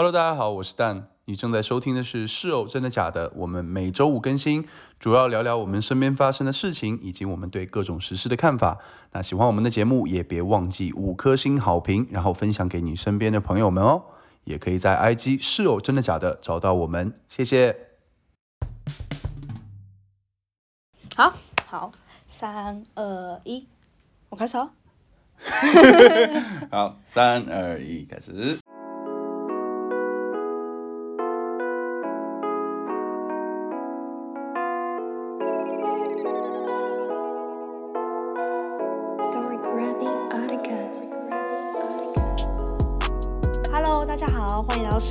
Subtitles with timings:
[0.00, 1.08] Hello，大家好，我是蛋。
[1.26, 4.66] 你正在收听的是《是偶真的假的》，我们每周五更新，
[4.98, 8.78] 主要聊聊我们身边发生的事情，以及我们对各种时事的看法。
[9.12, 14.04] 那喜欢我们的节目，也别忘记五颗星好评，然后分享给你身边的朋友们哦。
[14.44, 17.76] 也可以在 IG《是偶真的假的》找到我们，谢谢。
[21.14, 21.34] 好
[21.66, 21.92] 好，
[22.26, 23.68] 三二一，
[24.30, 24.70] 我开始哦。
[26.70, 28.58] 好，三二一，开始。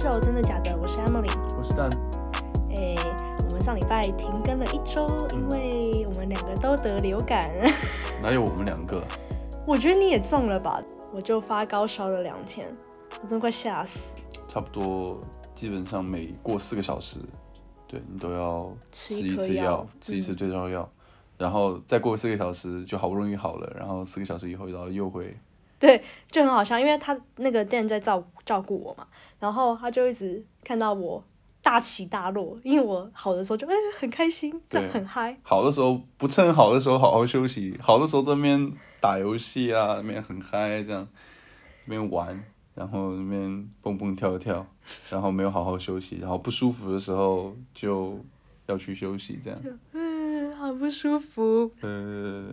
[0.01, 1.29] 好，欢迎来到室友真的假的，我是 Emily。
[1.57, 1.89] 我是蛋，
[2.75, 2.95] 诶，
[3.45, 7.49] 我们上礼拜停更了一周，因为我们两个都得流感。
[8.21, 9.03] 哪有我们两个？
[9.67, 10.81] 我觉得你也中了吧？
[11.13, 12.67] 我就发高烧了两天，
[13.21, 14.15] 我真的快吓死。
[14.47, 15.19] 差不多，
[15.53, 17.19] 基本上每过四个小时，
[17.85, 20.89] 对你都要吃吃一次药，吃一次退烧药，
[21.37, 25.35] 然后再过四个小时就好不容易好了，然后四个小时以后然后又会，
[25.81, 29.07] 对，就很好笑，因为他那个店在照照顾我嘛，
[29.39, 31.23] 然后他就一直看到我
[31.61, 35.37] 大起大落，因为我好的时候就哎、很开心，这样很嗨。
[35.41, 41.07] 好的时候不趁好的时候好好休息，好的时候在那边打游戏啊，那边很嗨这样，
[41.85, 42.43] 那边玩，
[42.75, 44.65] 然后那边蹦蹦跳跳，
[45.09, 48.19] 然后没有好好休息，然后不舒服的时候就
[48.67, 49.59] 要去休息这样，
[49.93, 51.71] 嗯，好不舒服。
[51.81, 52.45] 呃，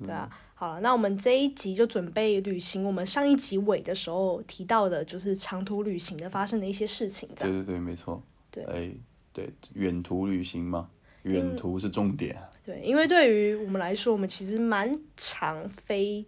[0.00, 2.84] 对啊，好了，那我们这一集就准备旅行。
[2.84, 7.28] 我们上一集尾的时候提到的，就是长途旅行的发生的一些事情。
[7.36, 8.90] 对对对，没错，对哎，
[9.32, 10.88] 对，远途旅行嘛，
[11.24, 12.40] 远途是重点。
[12.64, 16.24] 对，因为对于我们来说，我们其实蛮常飞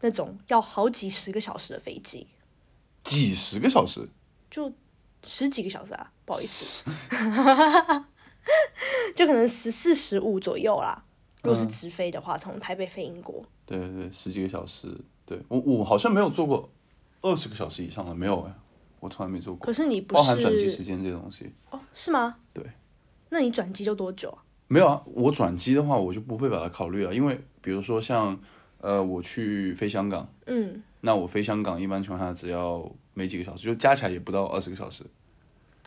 [0.00, 2.26] 那种要好几十个小时的飞机，
[3.04, 4.08] 几十个小时，
[4.50, 4.72] 就
[5.22, 6.84] 十几个小时啊，不好意思，
[9.14, 11.00] 就可能十四十五左右啦。
[11.42, 14.88] 如果是直飞的话，从台北飞英国，对对对，十几个小时。
[15.26, 16.70] 对我我好像没有做过
[17.20, 18.54] 二十个小时以上的，没有哎，
[18.98, 21.52] 我从来没做过可，是你不包含转机时间这些东西。
[21.70, 21.78] 哦？
[21.92, 22.36] 是吗？
[22.54, 22.64] 对。
[23.28, 24.40] 那你转机就多久啊？
[24.68, 28.40] 没有啊，我转机的话，我就不会把它考虑啊，因为比如说像
[28.80, 35.04] 呃，我去飞香港，嗯，那我飞香港一般情况下只要没几个小时，就加起来也不到二十个小时，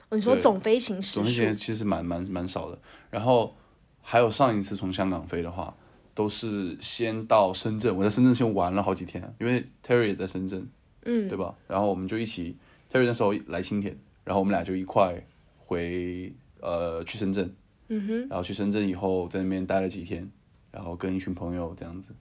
[0.10, 2.78] 哦你说总飞行时数总时间其实蛮蛮蛮少的。
[3.10, 3.56] 然后
[4.02, 5.76] 还有上一次从香港飞的话，
[6.14, 10.68] 都是先到深圳，我在深圳先玩了好几天，因为 Terry 也在深圳，
[11.04, 11.28] 嗯。
[11.28, 11.56] 对吧？
[11.68, 12.58] 然后我们就一起
[12.92, 15.26] ，Terry 那时候来青田，然后我们俩就一块
[15.58, 17.54] 回呃去深圳，
[17.88, 20.30] 嗯哼，然后去深圳以后在那边待了几天，
[20.72, 22.14] 然后跟一群朋友这样子，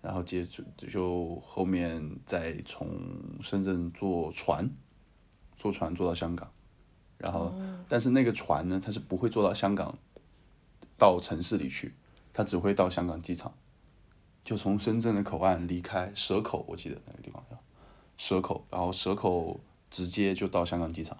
[0.00, 2.88] 然后接着就后面再从
[3.42, 4.68] 深圳坐船，
[5.56, 6.50] 坐船坐到香港，
[7.18, 7.54] 然后、
[7.88, 9.96] 但是那个船呢，它是不会坐到香港
[10.98, 11.94] 到城市里去，
[12.34, 13.54] 它只会到香港机场，
[14.44, 17.56] 就从深圳的口岸离开蛇口，我记得那个地方叫
[18.18, 21.16] 蛇口，然后蛇口直接就到香港机场。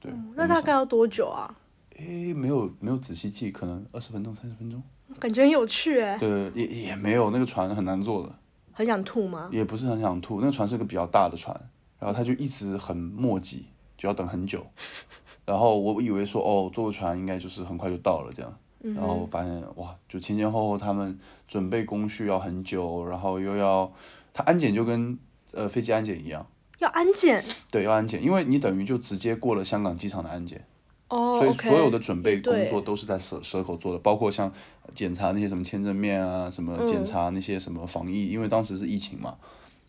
[0.00, 1.54] 对，那大概要多久啊？
[1.96, 4.82] 诶，没有没有仔细记，可能二十分钟、三十分钟。
[5.18, 8.34] 感觉很有趣哎，对，也也没有那个船很难坐的，
[8.72, 9.50] 很想吐吗？
[9.52, 10.40] 也不是很想吐。
[10.40, 11.54] 那个船是个比较大的船，
[11.98, 13.64] 然后他就一直很磨叽，
[13.98, 14.64] 就要等很久。
[15.44, 23.92] 然后我以为说哦，坐个船应该就是很快就到了这样，然后发现哇，就前前后后他们准备工序要很久，然后又要
[24.34, 25.18] 他安检就跟
[25.52, 26.44] 呃飞机安检一样，
[26.78, 27.44] 要安检？
[27.70, 30.64] 对，要安检，因为你等于就直接过了香港机场的安检。
[31.08, 34.50] 哦所以所有的准备工作都是在蛇蛇口做的，包括像
[34.94, 39.36] 检查那些什么签证面啊，什么嗯检查那些什么防疫，因为当时是疫情嘛，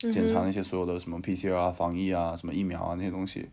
[0.04, 3.48] 嗯检查那些所有的什么 PCR 啊、防疫啊、什么疫苗啊那些东西，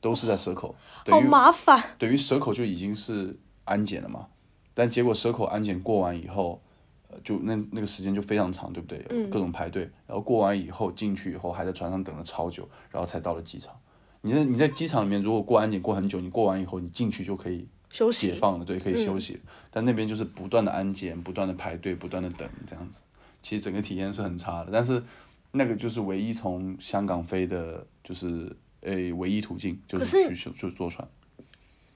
[0.00, 1.80] 都是在蛇口，好等于麻烦。
[1.96, 4.26] 等于蛇口就已经是安检了嘛，
[4.74, 6.60] 但结果蛇口安检过完以后，
[7.08, 9.04] 呃，就那那个时间就非常长，对不对？
[9.10, 13.74] 嗯各种排队，然后过完以后进去以后还在船上等了超久，然后才到了机场。
[14.22, 19.40] 你在你在机场里面，如果过安检过很久，你过完以后你进去就可以休息，解放了，对，可以休息。
[19.70, 23.02] 但那边就是不断的安检，不断的排队，不断的等这样子，
[23.42, 24.70] 其实整个体验是很差的。
[24.72, 25.02] 但是
[25.50, 31.06] 那个就是唯一从香港飞的，就是诶唯一途径，就是去就坐船。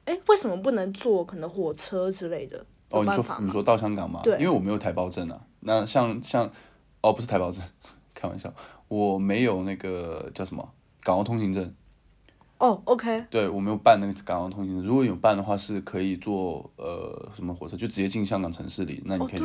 [0.07, 2.65] 哎，为什么不能坐可能火车之类的？
[2.91, 3.11] 哦，你？
[3.11, 4.21] 说你说到香港吗？
[4.25, 5.41] 对因为我没有台胞证啊。
[5.61, 6.51] 那像像
[7.03, 7.63] 哦，不是台胞证，
[8.15, 8.53] 开玩笑，
[8.89, 10.67] 我没有那个叫什么
[11.03, 11.75] 港澳通行证。
[12.59, 19.41] 哦，OK，对我没有办那个港澳通行证，如果有办的话，是可以坐呃什么火车，就直接进香港城市里，那你哦可以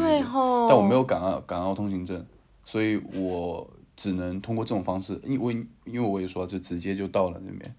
[0.69, 2.25] 但我没有港澳港澳通行证，
[2.63, 5.53] 所以我只能通过这种方式，因为
[5.83, 7.75] 因为我也说就直接就到了那边，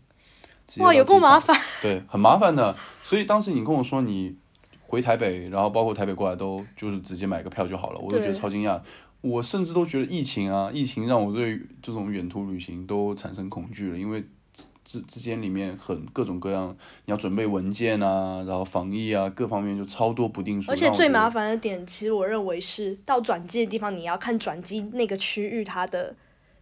[0.79, 1.57] 哇，有够麻烦。
[1.83, 2.75] 对，很麻烦的。
[3.03, 4.35] 所以当时你跟我说你
[4.81, 8.81] 回台北，然后包括台北过来都就是直接买个票就好了，我都觉得超惊讶。
[9.21, 14.21] 我甚至都觉得疫情啊，疫情让我对这种远途旅行都产生恐惧了，因为
[14.53, 20.73] 之之之间里面很各种各样，你要准备文件啊，然后防疫啊，各方面就超多不定数。
[20.73, 21.31] 而且最麻。
[21.31, 26.15] 烦的点，其实我认为是到转机的地方，你要看转机那个区域它的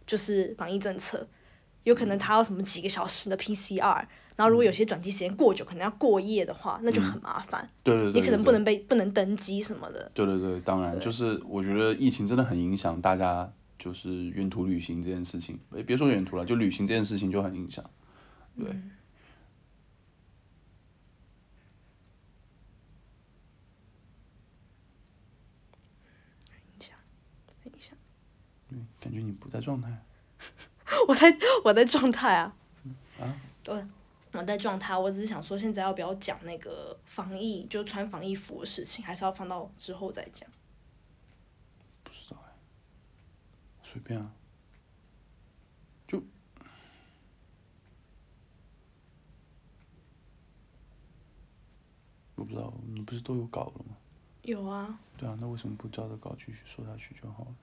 [0.05, 1.27] 就是防疫政策，
[1.83, 4.05] 有可能他要什么几个小时的 PCR，
[4.35, 7.69] 然后如果有些转机时间过久，可能要过夜的话，那就很麻烦。
[7.83, 10.11] 对对对对你可能不能被不能登机什么的。
[10.13, 15.59] 对对对，当然就是我觉得疫情真的很影响大家，就是远途旅行这件事情。
[15.71, 17.83] 诶别说远途了，就旅行这件事情就很影响。
[18.57, 18.75] 对
[28.99, 29.89] 感觉你不在状态。
[31.07, 32.55] 我在我在状态啊。
[33.63, 33.85] 对，
[34.33, 34.97] 我在状态。
[34.97, 40.49] 我只是想说，现在要不要讲那个防疫，就穿防疫服的事情，还是要放到之后再讲？
[42.03, 42.51] 不知道哎，
[43.83, 44.31] 随便啊。
[46.07, 46.17] 就
[52.35, 53.95] 我不知道，你不是都有稿了吗？
[54.41, 57.55] 有啊，对啊，那为什么不照着稿继续说下去就好了？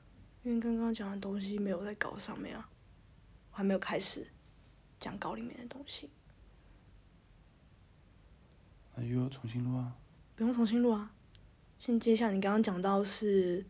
[0.45, 2.78] 因为刚刚讲的东西没有在稿上面啊，我
[3.59, 4.25] 还没有开始
[5.01, 6.09] 讲稿里面的东西，
[8.95, 9.97] 那又要重新录啊？
[10.37, 11.13] 不用重新录啊。
[11.77, 13.67] 先接下你刚刚讲到是，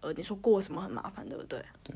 [0.00, 1.62] 呃，你说过什么很麻烦，对不对？
[1.82, 1.94] 对。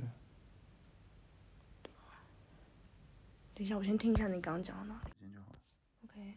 [3.55, 5.11] 等一下，我先听一下你刚刚讲到哪里。
[6.05, 6.35] OK。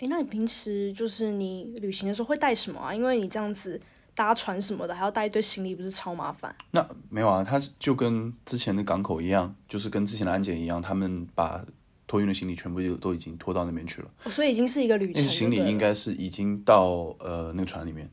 [0.00, 2.92] 哎，那你平时就是你旅行的时候会带什么啊？
[2.92, 3.80] 因为你这样子
[4.14, 6.54] 搭船什么的，还要带一堆行李，不是超麻烦？
[6.70, 11.64] 那没有啊，他就跟之前的港口一样，就是跟之前的安检一样，他们把
[12.06, 14.10] 托运的行李全部就都已经拖到那边去了。
[14.24, 18.10] 哦，所以已经是一个旅程就那行李应该是已经到呃那个船里面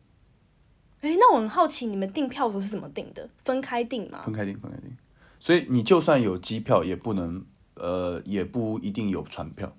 [1.01, 3.29] 哎，那我很好奇，你们订票的时候是怎么订的？
[3.43, 4.21] 分开订吗？
[4.23, 4.95] 分开订，分开订。
[5.39, 7.43] 所以你就算有机票，也不能
[7.75, 9.75] 呃也不一定有船票。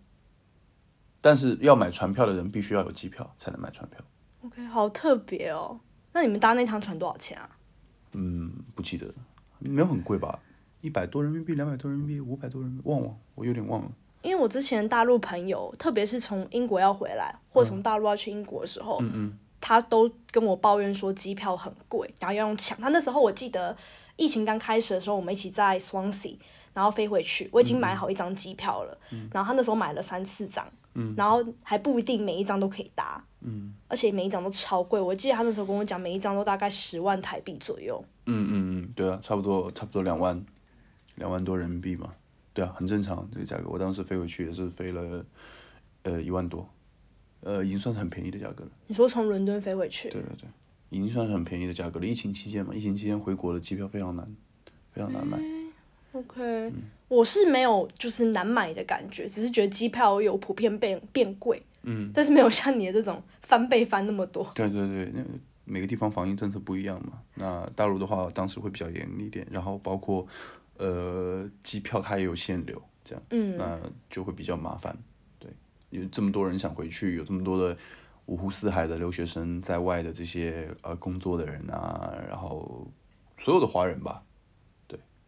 [1.21, 4.01] 但是要买船票的人必须要有机票才能买船票。
[4.45, 5.79] OK，好特别哦。
[6.12, 7.49] 那你们搭那趟船多少钱啊？
[8.12, 9.14] 嗯，不记得了，
[9.59, 10.38] 没有很贵吧？
[10.81, 13.91] 一百多人民币，两百多人民币，五百多人民币，忘了，我有点忘了。
[14.23, 19.03] 因为我之前大陆朋友，特别是从英国要回来，或者从大陆要去英国的时候，
[19.61, 22.79] 他都跟我抱怨说机票很贵，然后要用抢。
[22.81, 23.76] 他那时候我记得
[24.17, 26.37] 疫情刚开始的时候，我们一起在 Swansea，
[26.75, 28.99] 然后飞回去，我已经买好一张机票了，
[29.32, 30.67] 然后他那时候买了三四张，
[31.17, 35.00] 然后还不一定每一张都可以搭，嗯而且每一张都超贵。
[35.00, 38.03] 我记得他那时候跟我讲，每一张都大概十万台币左右。
[38.27, 40.44] 嗯嗯嗯，对啊，差不多差不多两万，
[41.17, 42.11] 两万多人民币嘛。
[42.55, 43.69] 对啊，很正常这个价格。
[43.69, 45.25] 我当时飞回去也是飞了，
[46.03, 46.69] 呃一万多，
[47.41, 48.71] 呃已经算是很便宜的价格了。
[48.87, 50.49] 你说从伦敦飞回去，对对对，
[50.91, 52.06] 已经算是很便宜的价格了。
[52.06, 54.27] 疫情期间嘛，疫情期间回国的机票非常难，
[54.93, 55.38] 非常难买。
[56.12, 56.73] OK，、
[57.09, 64.50] 我是没有就是难买的感觉，只是觉得机票有普遍变变贵，嗯，但是没有像你的这种翻倍翻那么多。
[64.55, 65.25] 对对对，那
[65.64, 67.23] 每个地方防疫政策不一样嘛。
[67.35, 70.26] 那大陆的话，当时会比较严一点，然后包括
[70.76, 73.79] 呃机票它也有限流，这样，嗯，那
[74.11, 74.97] 就会比较麻烦。
[75.38, 75.50] 对，
[75.90, 77.76] 有这么多人想回去，有这么多的
[78.26, 82.87] 五湖四海的留学生在外的这些呃工作的人啊，然后
[83.38, 84.32] 所有的华人吧，对，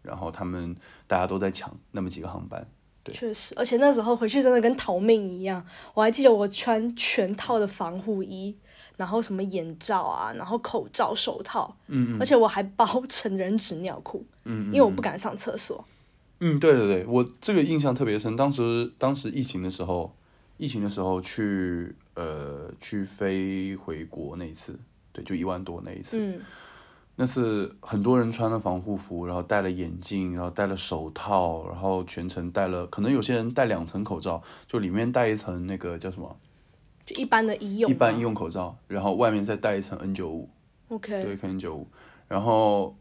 [0.05, 0.77] 然后他们
[1.09, 2.65] 大家都在抢那么几个航班。
[3.03, 5.67] 对确实，而且那时候回去真的跟逃命一样。
[5.93, 8.57] 我还记得我穿全套的防护衣，
[8.97, 15.85] 然后什么眼罩啊，然后口罩、手套，嗯而且我还包成人纸尿裤，嗯因为我不敢上厕所。
[16.41, 18.35] 嗯，对对对，我这个印象特别深。
[18.35, 20.17] 当时当时疫情的时候，
[20.57, 24.79] 疫情的时候去呃去飞回国那一次，
[25.13, 26.41] 对，就一万多那一次，嗯，
[27.17, 36.37] 那是很多人穿了防护服，然后戴了眼镜，然后戴了手套，然后全程戴了，可能有些人戴两层口罩，就里面戴一层那个叫什么？
[37.07, 37.89] 就一般的医用。
[37.91, 40.49] 一般医用口罩，然后外面再戴一层 N 九五
[40.89, 41.87] ，OK，对，N 九五，
[42.27, 42.97] 然后，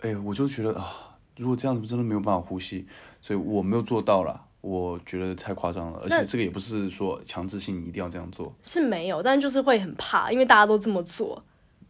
[0.00, 2.86] 哎，我就觉得啊，如果这样子真的没有办法呼吸，
[3.20, 11.42] 所以我没有做到啦，我觉得太夸张了，而且这个也不是说强制性你一定要这样做，是没有，但就是会很怕，因为大家都这么做。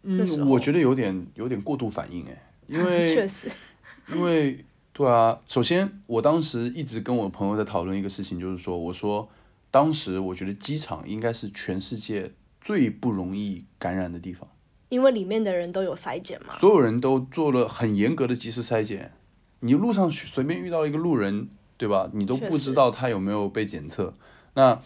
[0.02, 3.50] 嗯，我觉得有点有点过度反应哎，因为 确实，
[4.12, 9.28] 因为对啊，首先我当时一直跟我朋友在讨论一个事情，就是说，我说
[9.70, 14.48] 当时我觉得机场应该是全世界最不容易感染的地方，
[14.88, 16.54] 因为里面的人都有筛检嘛。
[16.58, 19.12] 所有人都做了很严格的及时筛检，
[19.60, 22.10] 你路上随便遇到一个路人，对吧？
[22.12, 24.14] 你都不知道他有没有被检测。
[24.54, 24.80] 那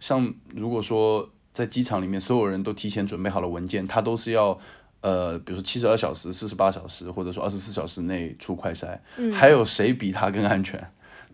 [0.00, 4.58] 像如果说在机场里面所有人都提前准备好了文件，他都是要
[5.00, 8.98] 呃，比如说七十二小时、四十八小时，或者说二十四小时内出快筛，
[9.32, 10.86] 还有谁比他更安全？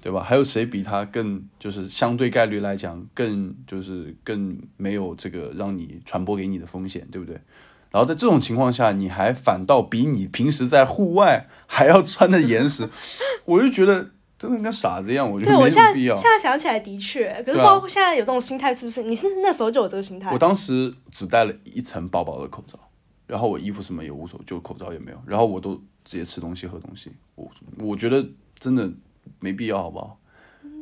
[0.02, 0.22] 对吧？
[0.22, 7.38] 还有谁比他更就是相对概率来讲更就是更没有这个让你传播给你的风险，对不对？
[7.90, 12.88] 然后在这种情况下，你还反倒比你平时在户外还要穿的严实，
[13.44, 14.10] 我就觉得
[14.40, 16.24] 真的跟傻子一样，我觉得对我现在没什么必要现。
[16.24, 19.02] 在想起来的确，可是不知对啊道现在有这种心态是不是？
[19.02, 20.38] 你是不是那时候就有这个心态我？
[20.38, 22.78] 当时只戴了一层薄薄的口罩，
[23.26, 27.12] 然后我衣服什么也无所谓，就口罩也没有，然后我都直接吃东西喝东西。
[27.34, 28.26] 我我觉得
[28.58, 28.90] 真的
[29.40, 30.18] 没必要，好不好？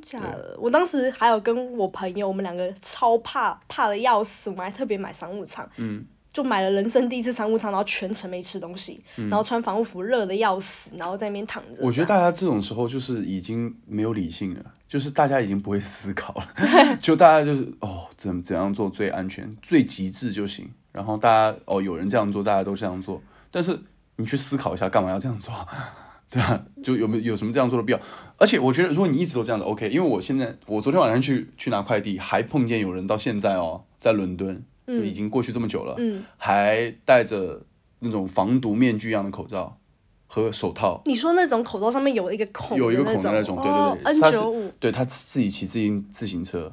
[0.01, 6.07] 假的，我当时还有跟我朋友，我们两个超怕怕的要死，我们还特别买商务舱，嗯，
[6.39, 11.83] 就买了人生第一次商务舱，然后全程没吃东西，然后穿防护服，热的要死，然后在那边躺着。
[11.83, 16.47] 嗯我觉得大家这种时候就是已经没有理性了， 就是大家已经不会思考了，
[17.03, 20.71] 就大家就是哦怎怎样做最安全、最极致就行。
[20.93, 23.77] 然后大家哦有人这样做，大家都这样做，但是
[24.15, 25.53] 你去思考一下，干嘛要这样做？
[26.31, 27.99] 对吧，就有没有有什么这样做的必要？
[28.37, 36.25] 而且我觉得，如果你一直都这样子，OK，因为我现在我昨天晚上去去拿快递，还碰见有人到现在哦，在伦敦就已经过去这么久了，嗯。
[36.37, 37.63] 还戴着
[38.01, 39.79] 那种防毒面具一样的口罩
[40.27, 46.73] 和手套，你说那种口罩上面有一个孔的有一个孔的那种，种，对哦对对，，N 九五，对他自己骑自行自行车，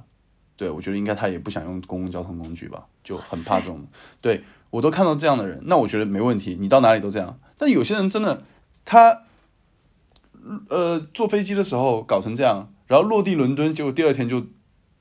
[0.58, 3.86] 对我觉得应该他也不想用公共交通工具吧，就很怕这种。
[4.22, 7.38] 对我都看到这样的人，那我觉得没问题，你到哪里都这样。
[7.58, 8.44] 但有些人真的，
[8.84, 9.24] 他
[10.70, 14.46] 呃坐飞机的时候搞成这样，然后落地伦敦，结果第二天就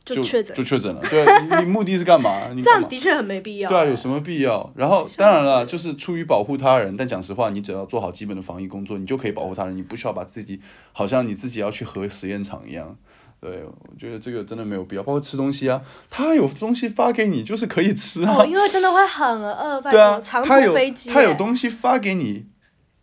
[0.05, 1.03] 就就确诊就，确诊了。
[1.09, 2.51] 对，你你目的是干嘛？
[2.55, 2.61] 你？
[2.63, 3.69] 这样的确很没必要。
[3.69, 4.73] 对啊，有什么必要？
[4.77, 10.61] 然后当然了，就是出于保护他人，但讲实话，你只要做好基本的防疫工作，你就可以保护他人，你不需要把自己
[10.93, 12.97] 好像你自己要去核实验场一样。
[13.41, 15.03] 对，我觉得这个真的没有必要。
[15.03, 18.37] 包括吃东西啊，他有东西发给你，就是可以吃啊。
[18.39, 22.47] 哦，因为真的会很饿，拜对啊，，长途他有飞机耶，他有东西发给你，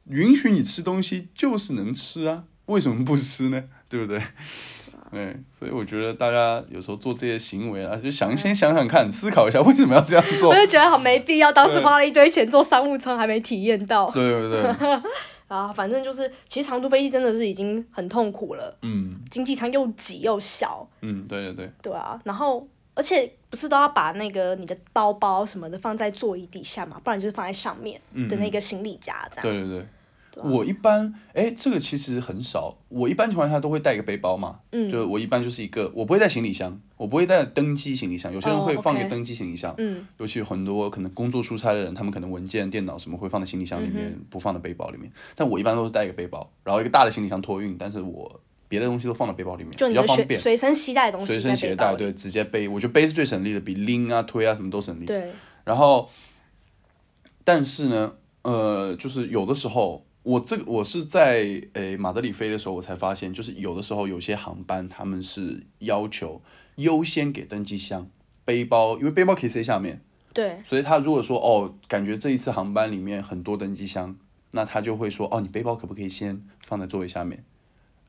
[0.08, 3.64] 允许你吃东西，就是能吃啊，为什么不吃呢？
[3.88, 4.20] 对不对？
[5.12, 10.56] 对，所以我觉得大家有时候做这些行为啊，就想先想想看，思考一下为什么要这样做我。
[10.56, 14.10] 就觉得好没必要，当时花了一堆钱坐商务舱，还没体验到。
[14.12, 15.02] 对对对，
[15.50, 28.00] 啊，反正就是，其实长途飞机真的是已经很痛苦了，嗯经济舱又挤又小，嗯，对对对，对啊，然后而且不是都要把那个你的包包什么的放在座椅底下嘛，不然就是放在上面
[28.30, 29.44] 的那个行李夹这样。
[29.44, 29.86] 对对对。
[30.38, 32.78] 我一般，哎，这个其实很少。
[32.88, 38.32] 我一般情况下都会带一个背包嘛，嗯就我一般就是一个，我不会带行李箱，我不会带登机行李箱。
[38.34, 45.12] 有些人哦会放一个登机行李箱，嗯尤其很多可能工作出差的人，他们可能文件、电脑什么会放在行李箱里面，不放在背包里面。
[45.36, 50.40] 但我一般都是带一个背包，然后一个大的行李箱托运，但是我别的东西都放在背包里面，就你比较方便。
[50.40, 55.06] 随身携带的东西随身携带，对，直接背，我觉得背是最省力的，比拎啊、推啊什么都省力。
[55.06, 55.32] 对，
[55.66, 56.10] 然后，
[57.44, 66.42] 但是呢，呃，就是有的时候，我这个我是在诶马德里飞的时候，我才发现，就是有的时候有些航班他们是要求
[66.76, 68.08] 优先给登机箱、
[68.46, 70.02] 背包，因为背包可以塞下面，
[70.34, 74.16] 对，所以他如果说哦，感觉这一次航班里面很多登机箱，
[74.52, 77.44] 那他就会说哦，你背包可不可以先放在座位下面？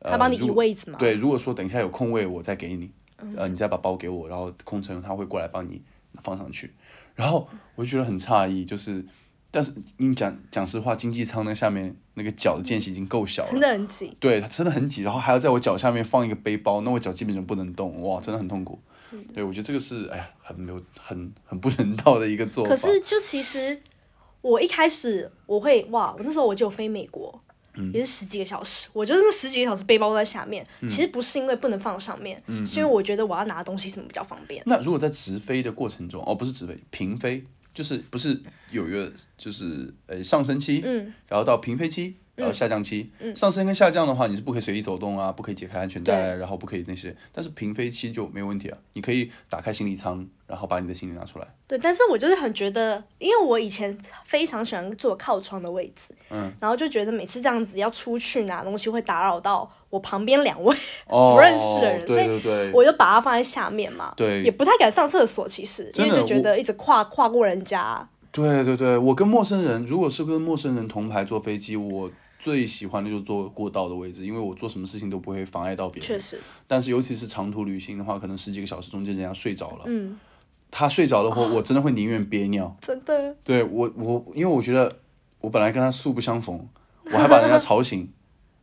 [0.01, 0.99] 他帮你移位置嘛。
[0.99, 5.81] 对，如果说等一下有空位，我再给你，嗯呃，你再把包给我，然后空乘他会过来帮你
[6.25, 6.73] 放上去。
[7.15, 9.05] 然后我就觉得很诧异，就是，
[9.53, 14.17] 但是你讲讲实话，经济舱那下面那个脚的间隙已经够小了真了，的很挤。
[14.19, 18.81] 对，它真的很挤，然后还要在我脚下面放一个背包，那我脚基本上不能动，哇，真的很痛苦。
[19.13, 22.71] 嗯对，我觉得这个是哎呀，很没有 很很不人道的一个做法。
[22.71, 23.79] 可是就其实
[24.41, 27.39] 我一开始我会哇，我那时候我就飞美国。
[27.75, 30.63] 嗯也是十几个小时，我就是那十几个小时背包都在下面。
[30.81, 34.63] 嗯其实不是因为不能放上面，是因为我觉得我要拿东西什么比较方便。
[34.67, 37.43] 那如果在直飞的过程中，哦，不是直飞，平飞，
[37.75, 43.11] 就是不是有一个就是呃上升期，嗯，然后到平飞期，然后下降期。
[43.21, 47.15] 嗯上升跟下降的话，你是不可以随意走动啊，不可以解开安全带，然后不可以那些。
[47.33, 51.49] 但是平飞期就没有问题啊，你可以打开行李舱，然后把你的行李拿出来。
[51.67, 60.75] 对，但是我就是很觉得，因为我以前非常喜欢坐靠窗的位置，嗯，然后就觉得每次这样子要出去拿东西会打扰到我旁边两位，
[61.07, 64.15] 哦，不认识的人所以我就把它放在下面嘛。
[64.17, 68.09] 对也不太敢上厕所，其实因为就觉得一直跨跨过人家。
[68.31, 76.07] 对对对，我跟陌生人，如果是跟陌生人同排坐飞机，我最喜欢的就是坐过道的位置，因为我做什么事情都不会妨碍到别人。
[76.07, 80.19] 确实，但是尤其是长途旅行的话，可能十几个小时中间人家睡着了，嗯，
[80.71, 82.75] 他睡着的话，我真的会宁愿憋尿。
[82.81, 84.97] 真的，对我我，因为我觉得
[85.43, 86.67] 我本来跟他素不相逢，
[87.13, 88.11] 我还把人家吵醒，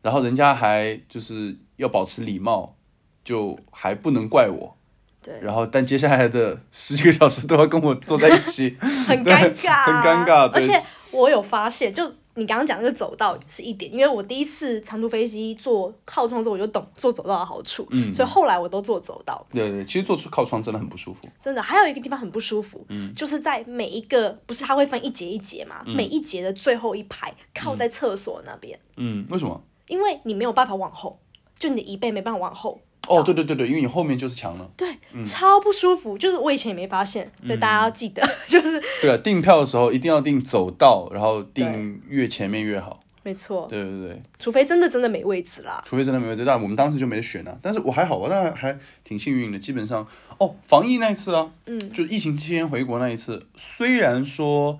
[0.02, 2.76] 然后人家还就是要保持礼貌，
[3.24, 4.76] 就还不能怪我。
[5.22, 18.14] 对，然后但接下来的十几个小时都要跟我坐在一起， 很尴尬，很尴尬而且我有发现，就你刚刚讲那个走道是一点，因为我第一次长途飞机坐靠窗的时候，我就懂坐走道的好处，嗯。
[18.14, 19.46] 所以后来我都坐走道。
[19.52, 21.28] 对对，其实坐出靠窗真的很不舒服。
[21.42, 23.14] 真的，还有一个地方很不舒服，嗯。
[23.14, 29.62] 就是在每一个不是它会分一节一节嘛，每一节的最后一排靠在厕所那边，嗯，为什么？
[29.90, 31.20] 因为你没有办法往后，
[31.56, 32.80] 就你的椅背没办法往后，
[33.10, 34.70] 哦，对对对对，因为你后面就是墙了。
[34.78, 34.88] 对，
[35.24, 36.18] 超不舒服。
[36.18, 43.02] 就是我以前也没发现，所以大家要记得， 就是对啊，订票的时候一定要订走道，然后订越前面越好。
[43.22, 45.84] 没错，对对对，除非真的真的没位置啦。
[45.86, 47.56] 除非真的没位置，但我们当时就没得选啊。
[47.62, 54.80] 但是我还好，我当然还挺幸运的，基本上哦，防疫那一次啊，嗯，就疫情期间回国那一次，虽然说，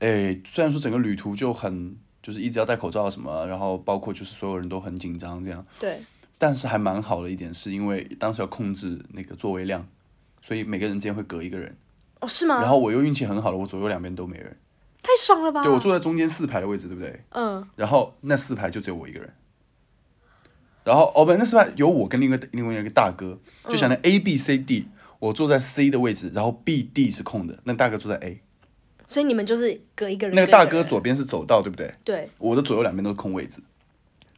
[0.00, 6.00] 哎，虽然说整个旅途就很就是一直要戴口罩啊什么，然后包括就是所有人都很紧张这样，对，
[6.36, 9.86] 但是还蛮好的一点是因为当时要控制那个座位量，
[10.40, 11.76] 所以每个人之间会隔一个人。
[12.20, 12.60] 哦，是吗？
[12.60, 14.56] 然后我又运气很好的，我左右两边都没人，
[15.02, 15.62] 太爽了吧？
[15.62, 17.22] 对我坐在中间四排的位置，对不对？
[17.30, 19.32] 嗯，然后那四排就只有我一个人。
[20.82, 24.88] 然后哦不，那四排有我跟另外另外一个大哥，就想着 A B C D，
[25.20, 28.40] 我坐在 C 的位置，然后 B D 是空的，那大哥坐在 A，
[29.08, 31.92] 所以你们就是隔一个人那个大哥左边是走道，对不对？
[32.04, 33.60] 对，我的左右两边都是空位置，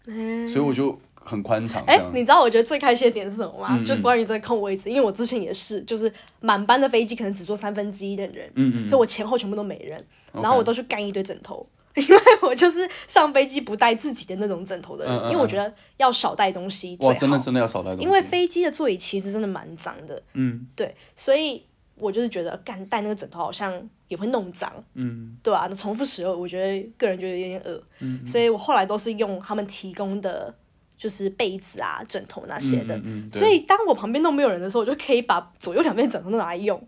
[0.06, 0.46] 哎。
[0.48, 2.10] 所以我就很宽敞这哎、样。
[2.14, 3.68] 你知道我觉得最开心的点是什么吗？
[3.72, 3.84] 嗯嗯。
[3.84, 6.10] 就关于这个空位置，因为我之前也是，就是
[6.40, 11.66] 满班的飞机可能只坐三分之一的人，嗯嗯所以我前后全部都没人，然后我都去干一堆枕头。
[11.96, 18.04] 因为我就是上飞机不带自己的那种枕头的人，嗯嗯因为我觉得要少带东西最哇，真的真的要少带东西。
[18.04, 20.64] 因为飞机的座椅其实真的蛮脏的，嗯。
[20.76, 21.64] 对，所以
[22.00, 23.72] 我就是觉得干带那个枕头好像
[24.08, 30.52] 也会弄脏，嗯对啊，那重复使用，我觉得个人觉得有点恶，嗯所以我后来都是用他们提供的，
[30.96, 33.00] 就是被子啊、枕头那些的。
[33.04, 36.82] 嗯所以当我旁边都没有人的时候，我就可以把左右两边枕头都拿来用。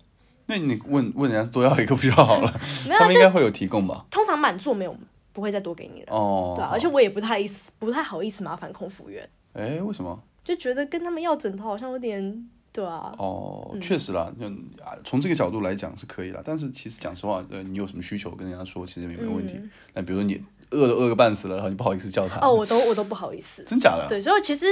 [0.47, 2.53] 那你问问人家多要一个不就好了？
[2.89, 4.05] 没有啊，他们应该会有提供吧？
[4.11, 4.95] 通常满座没有
[5.33, 10.21] 不会再多给你了，哦，对啊，而且我也不太意思，不太好意思麻烦空服员，哎，为什么？
[10.45, 14.47] 就觉得跟他们要枕头好像有点，对啊，哦，确实啦，就
[14.83, 16.41] 啊从这个角度来讲是可以啦。
[16.43, 19.61] 但是其实讲实话，呃，你有什么需求跟人家说，其实也没有问题。
[19.93, 23.63] 那比如说你饿都饿个半死了，然后你不好意思叫他，嗯哦，我都我都不好意思。
[23.65, 24.07] 真假的？
[24.09, 24.65] 对，所以其实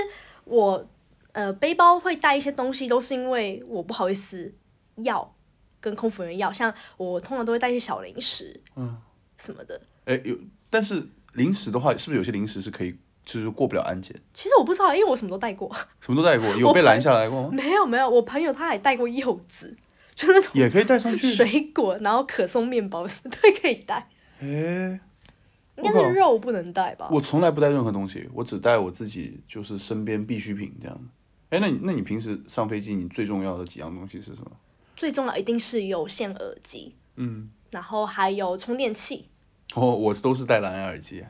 [0.44, 0.88] 我
[1.32, 4.50] 呃背包会带一些东西，都是因为我不好意思
[4.96, 5.34] 要
[5.78, 8.96] 跟空服员要，像我通常都会带一些小零食，嗯，
[9.36, 9.78] 什么的。
[10.06, 10.34] 哎，有，
[10.70, 12.96] 但是零食的话，是不是有些零食是可以，
[13.34, 14.14] 就是过不了安检？
[14.34, 15.70] 其实我不知道，因为我什么都带过。
[16.00, 17.50] 什么都带过， 有被拦下来过吗？
[17.52, 19.76] 没有没有，我朋友他还带过柚子，
[20.14, 21.30] 就是那种也可以带上去。
[21.32, 24.08] 水果，然后可颂面包什么都可以带。
[24.40, 25.00] 哎，
[25.76, 27.08] 应该是肉不能带吧？
[27.10, 31.00] 我从来不带任何东西，我只带我自己就是身边必需品这样。
[31.50, 34.50] 哎，那你那你平时上飞机，你最重要的几样东西是什么？
[34.96, 39.28] 最重要一定是有线耳机，嗯，然后还有充电器。
[39.74, 41.24] 哦，我都是戴蓝牙耳机。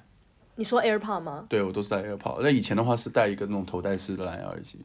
[0.61, 1.47] 你说 AirPod 吗？
[1.49, 2.43] 对，我都是戴 AirPod。
[2.43, 4.79] 那以前的话是戴一个那种头戴式的蓝牙耳机。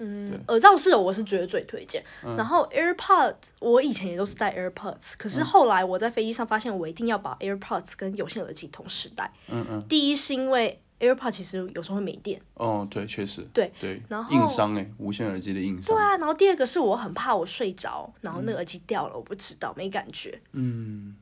[0.48, 9.30] 耳罩式的我是觉得最推荐，嗯然后 AirPods 我以前也都是戴 AirPods，可是嗯后来我在飞机上发现我一定要把 AirPods 跟有线耳机同时戴。
[9.50, 9.86] 嗯嗯。
[9.90, 13.42] 第一是因为 AirPods 其实有时候会没电，哦，对，确实。
[13.54, 14.02] 对对。
[14.08, 15.94] 然后硬伤哎，无线耳机的硬伤。
[15.94, 21.18] 对啊，然后第二个是我很怕我睡着，然后那个耳机掉了，我不知道没感觉，嗯。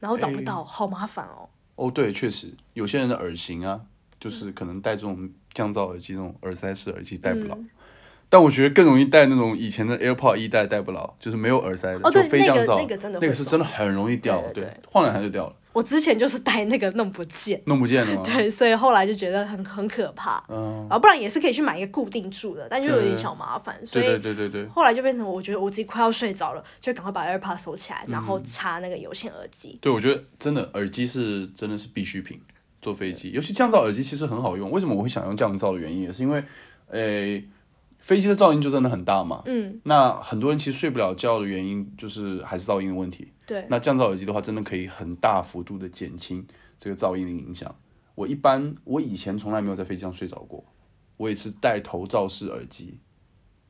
[0.00, 1.48] 然后找不到，好麻烦哦。
[1.78, 3.86] 哦，对，确实，有些人的耳型啊，
[4.18, 7.56] 就是可能戴这种降噪耳机、这种耳塞式耳机戴不了。
[8.28, 18.22] 但我觉得更容易戴那种以前的 AirPod 一代戴不牢，就是没有耳塞的，哦对就非降噪，那个那个真的那个是真的很容易掉，对对对晃两下就掉了，我之前就是戴那个弄不见，弄不见了吗？
[18.26, 20.42] 对，所以后来就觉得很很可怕。
[20.48, 24.66] 嗯，啊，不然也是可以去买一个固定住的，但就有点小麻烦，所对以对对对对。
[24.66, 29.78] 后来就变成我觉得我自己快要睡着了，就赶快把 AirPods 收起来，然嗯后插那个有线耳机。
[29.80, 32.38] 对，我觉得真的耳机是真的是必需品，
[32.82, 34.70] 坐飞机，尤其降噪耳机其实很好用。
[34.70, 36.42] 为什么我会想用降噪的原因，也是因为，
[36.90, 37.44] 诶、
[37.98, 39.42] 飞机的噪音就真的很大嘛。
[39.46, 43.32] 嗯，那很多人其实睡不了觉的原因，就是还是噪音的问题。
[43.46, 46.46] 对，那降噪耳机的话，真的可以很大幅度的减轻
[46.78, 47.74] 这个噪音的影响。
[48.14, 50.64] 我一般我以前从来没有在飞机上睡着过，
[51.16, 52.98] 我也是戴头罩式耳机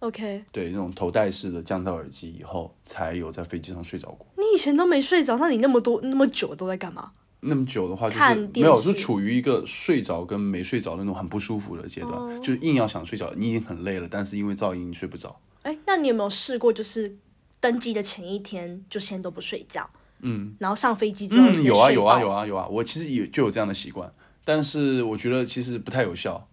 [0.01, 4.27] ，OK，对那种头戴式的降噪耳机以后，才有在飞机上睡着过。
[4.37, 7.13] 你以前都没睡着，那你那么多那么久都在干嘛？
[7.41, 12.39] 那么久的话，就是没有，视就处于一个睡着跟没睡着那种很不舒服的阶段，哦。
[12.41, 15.41] 就是硬要想睡着，你已经很累了，但是因为噪音你睡不着。
[15.63, 17.17] 哎，那你有没有试过，就是
[17.61, 19.89] 登机的前一天就先都不睡觉，
[20.21, 24.11] 嗯，然后上飞机之后嗯，有啊有啊有啊，啊有啊，我其实也就有这样的习惯，
[24.45, 26.49] 但是我觉得其实不太有效，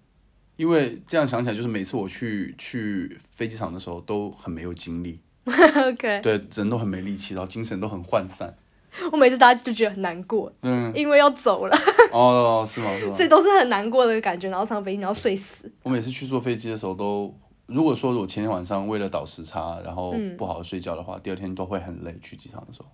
[0.57, 8.53] 因为这样想起来，就是每次我去去飞机场的时候都很没有精力， OK，对，人都很没力气，然后精神都很涣散。
[9.11, 11.77] 我每次大家就觉得很难过，嗯，因为要走了，
[12.11, 12.89] 哦，是吗？
[12.99, 13.11] 是吗？
[13.13, 15.71] 所以都是很难过的感觉，然后上飞机然后睡死。
[15.83, 17.33] 我每次去坐飞机的时候都，
[17.65, 22.17] 如果说我前天晚上为了倒时差，然后嗯不好好睡觉的话，第二天都会很累。
[22.21, 22.87] 去机场的时候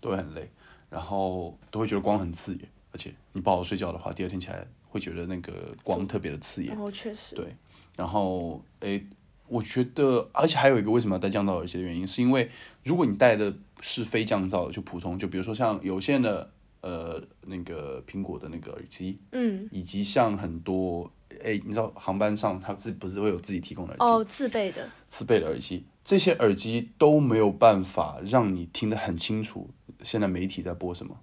[0.00, 0.50] 都会很累，
[0.90, 6.72] 然后都会觉得光很刺眼，而且你不好好睡觉的话，第二天起来会觉得那个光特别的刺眼。
[6.72, 7.56] 然后确实，对
[7.96, 9.04] 然后诶，
[9.48, 12.50] 我觉得，而且还有一个为什么要戴降噪耳机的原因，是因为
[12.84, 21.10] 如果你戴的是非降噪的，就普通，就比如说像有线的呃那个苹果的那个耳机，嗯，以及像很多
[21.44, 29.70] 哎，你知道航班上它自不是会有自己提供的耳机，哦，自备的，自备的耳机，这些耳机都没有办法让你听得很清楚
[30.02, 31.18] 现在媒体在播什么。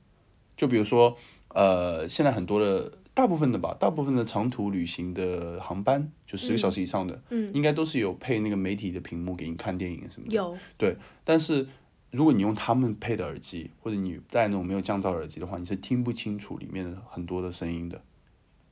[0.55, 1.17] 就比如说，
[1.49, 10.35] 呃，现在很多的大部分的吧，大部分的长途旅行的航班，就十个小时以上的，嗯应该都是有配那个媒体的屏幕给你看电影什么的。
[10.35, 11.67] 有，对，但是
[12.11, 18.01] 如果你用他们配的耳机，或者你戴那种没有降噪耳机的话，你是听不清楚里面的很多的声音的。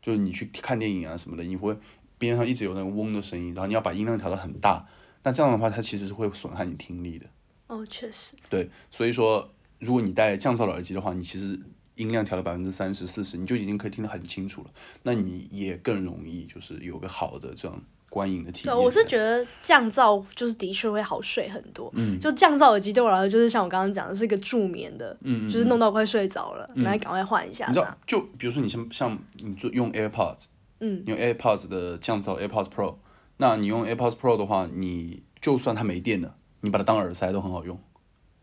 [0.02, 1.78] 就是你去看电影啊什么的，你会
[2.18, 4.88] 边上一直有那个嗡的声音，然后你要把音量调到很大，
[5.22, 7.28] 那这样的话，它其实是会损害你听力的。
[7.68, 11.60] 哦，确实，对，所以说，如果你戴降噪的耳机的话，你其实
[12.02, 14.70] 音量调到百分之三十、四十，你就已经可以听得很清楚了。
[15.04, 18.84] 那你也更容易就是有个好的这样观影的体对，验。
[18.84, 21.92] 我是觉得降噪就是的确会好睡很多。
[21.96, 30.46] 嗯，就降噪耳机对我来说，就是像我刚刚讲的，是一个助眠的，嗯就是弄到快睡着了，然后赶快换一下你知道。，就比如说你像像你做用 AirPods，
[30.80, 32.96] 嗯，用 AirPods 的降噪 AirPods Pro，
[33.38, 37.80] 那你用 AirPods Pro 的话，你就算它没电了，你把它当耳塞都很好用，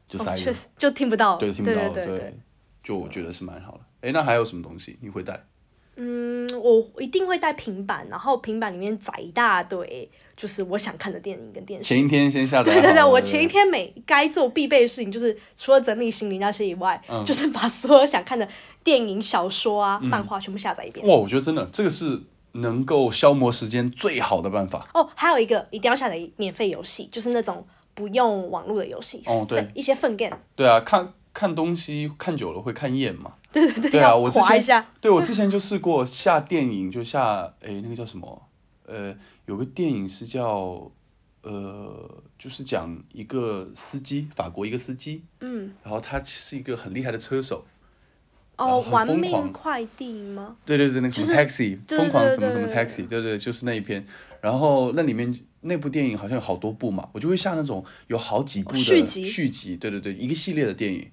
[0.08, 2.38] 就塞确实就听不到，对，听不到，对对对。
[2.82, 3.80] 就我觉得是蛮好的。
[4.00, 5.44] 哎，那还有什么东西你会带？
[6.00, 11.88] 嗯，我一定会带平板，然后平板里面载一大堆，就是我想看的电影跟电视。
[11.88, 12.72] 前一天先下载。
[12.72, 18.48] 对对对，我前一天每该做必备的事情，就是除了整理行李那些以外，嗯就是把所有想看的
[18.84, 21.04] 电影、小说啊、漫画全部下载一遍。
[21.04, 24.88] 哇，我觉得真的这个是能够消磨时间最好的办法。
[24.94, 29.24] 哦，还有一个一定要下载免费游戏，就是那种不用网络的游戏。
[29.26, 30.38] 哦对一些粪 game。
[30.54, 33.34] 对啊，看看东西看久了会看厌嘛。
[33.52, 34.84] 对对对，对啊我之前。
[35.00, 38.48] 对我之前就试过下电影，就下诶那个叫什么？
[38.86, 39.14] 呃，
[39.46, 40.90] 有个电影是叫
[41.42, 47.64] 呃，就是讲一个司机，法国一个司机，嗯，然后他是一个很厉害的车手。
[48.56, 50.56] 哦，疯狂快递吗？
[50.66, 54.04] 对对对，那个什么就是 taxi，对疯狂什么什么 taxi，对对，就是那一篇。
[54.40, 55.32] 然后那里面
[55.68, 61.06] 那部电影好像有好多部嘛，我就会下那种有好几部的续集续集，对对对，一个系列的电影。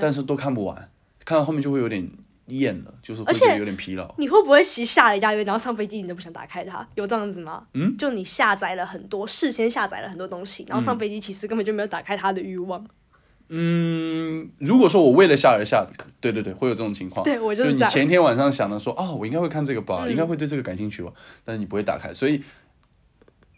[0.00, 0.90] 但是都看不完，
[1.24, 2.06] 看到后面就会有点
[2.48, 4.14] 厌了，就是会而且觉得有点疲劳。
[4.18, 6.86] 你会不会其实下了一大堆，然后上飞机你都不想打开它？
[6.94, 7.64] 有这样子吗？
[7.72, 12.86] 嗯，就你下载了很多，事先下载了很多东西，然后上飞机其实根本就没有打开它的欲望。
[13.48, 15.86] 嗯，如果说我为了下而下，
[16.20, 17.24] 对对对，会有这种情况。
[17.24, 21.12] 对我就就是是你前一天晚上想的说，啊、我应该会看这个吧，嗯应该会对这个感兴趣吧，
[21.44, 22.42] 但是你不会打开，所以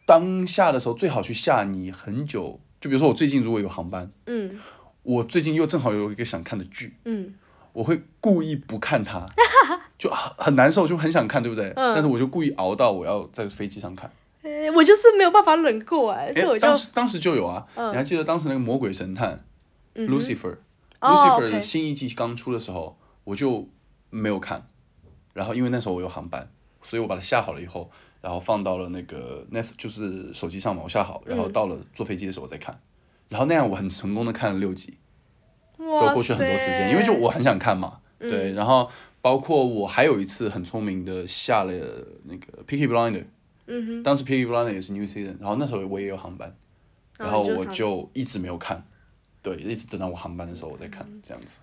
[0.05, 4.61] 当下的时候最好去下你很久，就比如说我最近如果有航班，嗯。
[5.03, 7.35] 我最近又正好有一个想看的剧，嗯，
[7.75, 9.27] 我会故意不看它，
[9.99, 11.75] 就很很难受，就很想看，对不对？
[11.77, 11.93] 嗯。
[11.95, 14.11] 但是我就故意熬到我要在飞机上看。
[14.41, 17.93] 诶我就是没有办法忍过哎、所以我，就当时当时就有啊，嗯。
[17.93, 19.37] 你还记得当时那个《魔鬼神探》
[19.95, 20.57] 嗯 Lucifer。
[21.01, 23.69] 哦 Lucifer，OK 的新一季刚出的时候，我就
[24.09, 24.67] 没有看，
[25.35, 27.91] 然后因为那时候我有航班，所以我把它下好了以后，
[28.25, 32.81] 然后放到了那个 Net 就是手机上嘛，我下好，然后到了坐飞机的时候我再看，
[33.29, 34.95] 然后那样我很成功的看了六集，
[35.77, 38.31] 都过去很多时间，因为就我很想看嘛，嗯。
[38.31, 38.89] 对，然后
[39.21, 41.73] 包括我还有一次很聪明的下了
[42.25, 43.27] 那个 Peaky Blinder，
[43.67, 46.57] 嗯哼，当时 Peaky Blinder 也是 New Season，然后那时候我也有航班，
[47.19, 48.83] 然后我就一直没有看，
[49.43, 51.59] 对，一直等到我航班的时候我再看，这样子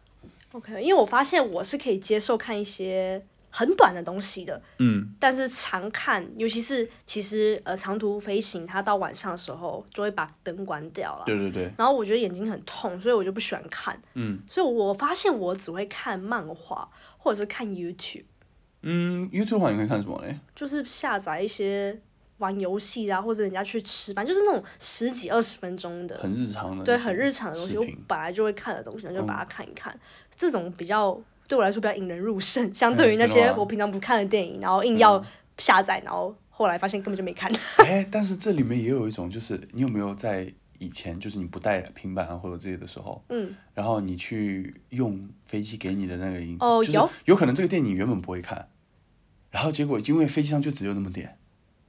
[0.52, 5.14] ，OK，因为我发现我是可以接受看一些很短的东西的，嗯。
[5.20, 11.24] 但是常看，尤其是其实呃长途飞行，它到晚上的时候就会把灯关掉了。
[11.26, 14.02] 对对对，然后我觉得眼睛很痛，所以我就不喜欢看。
[14.16, 18.24] 嗯所以我发现我只会看漫画或者是看 YouTube，
[18.82, 20.40] 嗯，YouTube 的话你会看什么嘞？
[20.56, 22.00] 就是下载一些
[22.38, 27.86] 玩游戏啊，或者人家去吃饭，就是那种十几二十分钟的，很日常的，对，很日常的东西，我。
[28.08, 29.98] 本来就会看的东西，我就把嗯它看一看。
[30.36, 35.22] 这种比较对我来说比较引人入胜，相对于那些我平常不看的电影，然后硬要
[35.58, 37.52] 下载，然后后来发现根本就没看。
[37.86, 47.10] 哎，但是这里面也有一种，就是你有没有在以前，就是你不带平板啊或者这些的时候，嗯，然后你去用飞机给你的那个音，就是哦有。
[47.26, 48.70] 有可能这个电影原本不会看，
[49.50, 51.38] 然后结果因为飞机上就只有那么点，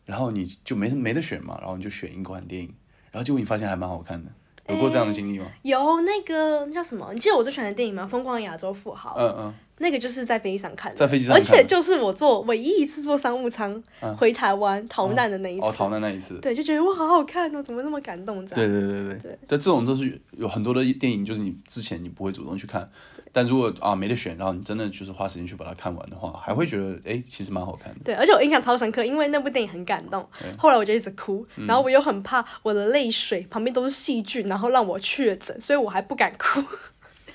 [0.04, 2.74] 然后你就没没得选嘛，然后你就选一款电影，
[3.12, 4.32] 然后结果你发现还蛮好看的，
[4.68, 5.46] 有过这样的经历吗？
[5.62, 7.10] 有那个那叫什么？
[7.12, 8.04] 你记得我最喜欢的电影吗？
[8.06, 9.10] 《疯狂亚洲富豪》。
[9.18, 13.82] 嗯嗯，那个就是在飞机上看的，在飞机上而且就是我坐唯一一次坐商务舱、
[14.16, 18.72] 回台湾逃难的那一次，哦，逃难那一次，对，就觉得哇，好好看哦，怎么那么感动这样？
[18.72, 22.88] 对对对对对，但这种都是有很多的电影，就是你之前你不会主动去看，
[23.32, 28.00] 但如果啊没得选，然后你真的就是花时间去把它看完的话，还会觉得哎其实蛮好看的。
[28.04, 30.24] 对，而且我印象超深刻，因为那部电影很感动，
[30.56, 31.66] 后来我就一直哭，嗯。
[31.66, 36.62] 然后我又很怕我的泪水旁边都是细菌，然后让我确诊，所以我还不敢哭。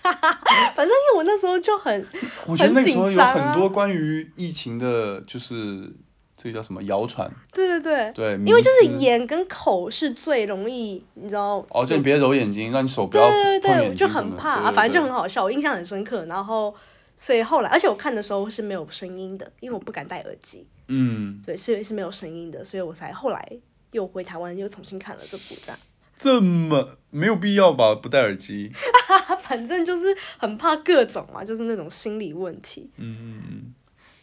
[0.75, 2.05] 反正因为我那时候就很，
[2.45, 3.33] 我觉得那时候有很紧张啊。
[3.33, 5.91] 很多关于疫情的，就是
[6.35, 16.25] 这个叫什么谣传，对对对，对，因为就是眼跟口是最容易，你知道，哦，就你别揉眼睛，让你手不要对对对，碰眼我就睛什么的很怕，对对反正就很好笑，我印象很深刻。
[16.25, 16.73] 然后，
[17.15, 23.51] 所以后来，而且我看的时候是没有声音的，因为我不敢戴耳机，嗯，对，所以是没有声音的，所以我才后来
[23.91, 25.79] 又回台湾又重新看了这部这样。
[26.17, 27.95] 这么没有必要吧？
[27.95, 28.71] 不戴耳机，
[29.39, 32.89] 反正就是很怕各种嘛，就是那种心理问题。
[32.97, 33.73] 嗯嗯嗯，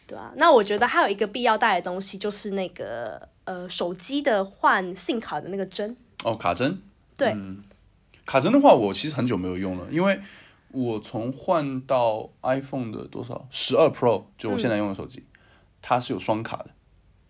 [0.05, 5.95] 对啊，那我觉得还有一个必要带的东西就是那个呃手机的换 SIM 卡的那个针。
[6.23, 6.77] 哦，卡针，
[7.17, 7.35] 对，
[8.25, 10.19] 卡针的话，我其实很久没有用了，因为
[10.71, 15.23] 我从换到 iPhone 的多少十二 Pro，就我现在用的手机，
[15.81, 16.71] 它是有双卡的，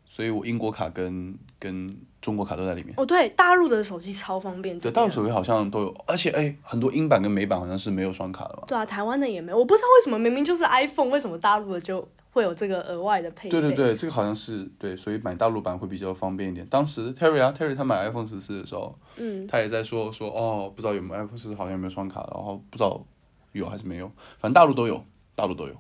[0.05, 2.91] 所以我英国卡跟跟中国卡都在里面。
[2.97, 8.63] 哦对，大陆的手机超方便，对，大陆手机好像都有，而且哎，很多英版跟美版好像是没有双卡的吧？
[8.67, 13.51] 对啊，台湾的也没有，我不知道为什么明明就是 iPhone，为什么大陆的就会有这个额外的配备？
[13.51, 16.65] 对对对，这个好像是对，所以买大陆版会比较方便一点。
[16.65, 22.99] 当时 Terry 啊，Terry 他买 iPhone 十四的时候，嗯，他也在说说哦，不知道有没有 iPhone 十四好像有没有双卡，然后不知道
[23.51, 24.07] 有还是没有，
[24.39, 25.73] 反正大陆都有，大陆都有，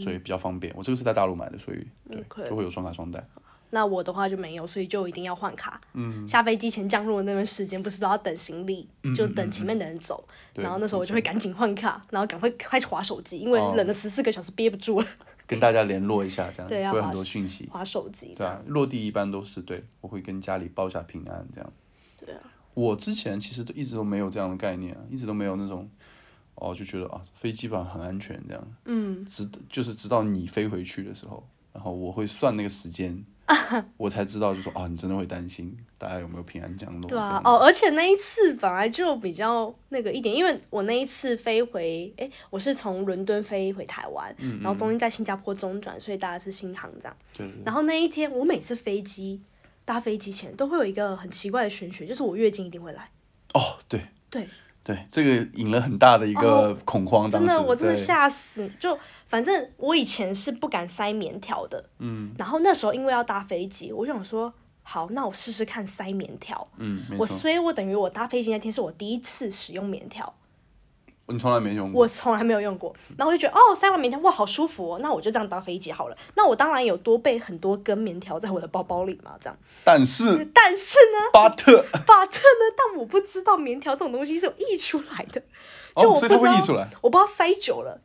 [0.00, 0.74] 所以比较方便。
[0.76, 3.22] 我这个是在大陆买的，所以对就会有双卡双待。
[3.76, 5.78] 那我的话就没有，所以就一定要换卡。
[5.92, 10.26] 嗯，下飞机前降落的那段时间，不是都要等行李，就等前面的人走。
[10.54, 15.06] 然后那时候我就会赶紧换卡，然后赶快开始划手机，因为冷了十四个小时憋不住了，
[15.46, 17.68] 跟大家联络一下，这样对有很多讯息。
[17.70, 18.32] 划手机。
[18.34, 21.72] 对啊，落地一般都是对，我会跟家里报下平安这样。
[22.24, 22.40] 对啊。
[22.72, 25.86] 我之前其实都一直都没有这样的概念啊，一直都没有那种，
[26.54, 28.72] 哦，就觉得啊，飞机吧很安全这样。
[28.86, 33.22] 嗯，直就是直到你飞回去的时候，然后我会算那个时间，
[33.96, 37.08] 我才知道就说啊，你真的会担心大家有没有平安降落。
[37.08, 47.16] 对啊哦，而且那一次本来就比较那个一点，因为我那一次飞回，诶，我是从伦敦飞回台湾，嗯然后中间在新加坡中转，所以大家是新航这样。
[47.36, 49.40] 对，然后那一天，我每次飞机
[49.84, 53.08] 搭飞机前都会有一个很奇怪的玄学，就是我月经一定会来。
[53.54, 54.48] 哦，对对，
[54.86, 58.70] 对，这个引了很大的一个恐慌，当时哦真的，我真的对吓死！
[58.78, 58.96] 就
[59.26, 66.64] 反正我以前是不敢塞棉条的，嗯，然后那时候因为要搭飞机，我就想说，好，那我试试看塞棉条。
[66.76, 70.32] 嗯，我所以，我等于我搭飞机那天是我第一次使用棉条，
[71.28, 72.94] 你从来没用过，我从来没有用过。
[73.16, 76.16] 然后我就觉得，哦，塞完棉条，哇，好舒服哦，那我就这样当飞机好了。
[76.34, 79.58] 那我当然有多备很多根棉条在我的包包里嘛，这样。
[79.84, 85.40] 但是但是呢，巴特巴特呢，但我不知道棉条这种东西是有溢出来的，
[85.96, 86.88] 就哦，我不知道，所以它会溢出来。
[87.00, 88.00] 我不知道塞久了。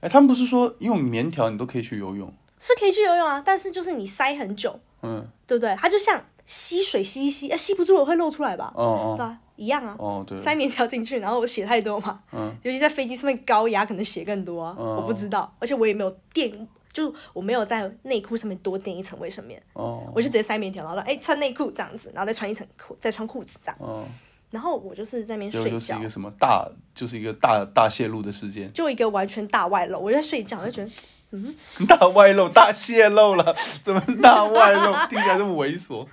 [0.00, 2.32] 哎，他们不是说用棉条你都可以去游泳？
[2.58, 5.74] 是可以去游泳啊，但是就是你塞很久，嗯，对不对？
[5.76, 8.72] 它就像吸水吸一吸，呃，吸不住了会漏出来吧？
[8.74, 9.96] 哦哦对啊，一样啊。
[9.98, 12.54] 哦，对，塞棉条进去，然后我血太多嘛，嗯。
[12.62, 14.96] 尤其在飞机上面高压，可能血更多啊，哦。
[15.00, 20.10] 我不知道，而且我也没有垫，就我没有在内裤上面多垫一层卫生棉，哦。
[20.14, 24.04] 我就直接塞棉条，然后哎穿内裤这样子，然后再穿一层裤，再穿裤子这样，哦，
[24.50, 25.66] 然后我就是在那边睡觉。
[25.66, 30.90] 就就是一，个什么大，就是一个大大泄露的事件，就一个完全大外露，我就在睡觉，我就觉得
[31.88, 34.92] 大外露、大泄露了，怎么是大外露？
[35.08, 36.06] 听起来这么猥琐。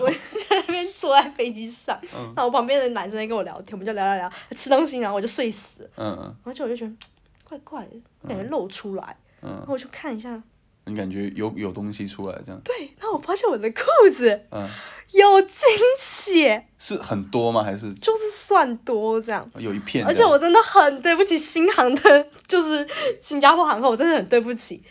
[0.00, 2.24] 我就在那边坐在飞机上，嗯。
[2.34, 6.92] 然后我旁边的男生在跟我聊天，我们就聊聊聊，吃东西，然后我就睡死，嗯嗯，然后就我就觉得
[7.48, 10.42] 怪怪的，感觉露出来，然后我就看一下，
[10.84, 12.60] 你感觉有有东西出来这样？
[12.64, 13.82] 对，然后我发现我的裤
[14.14, 14.68] 子嗯，
[15.12, 15.68] 有惊
[15.98, 17.62] 喜，是很多吗？
[17.62, 17.92] 还是？
[17.94, 19.48] 就是算多这样。
[19.56, 20.06] 有一片？
[20.06, 22.86] 而且我真的很对不起新航的，就是
[23.20, 24.82] 新加坡航空，我真的很对不起，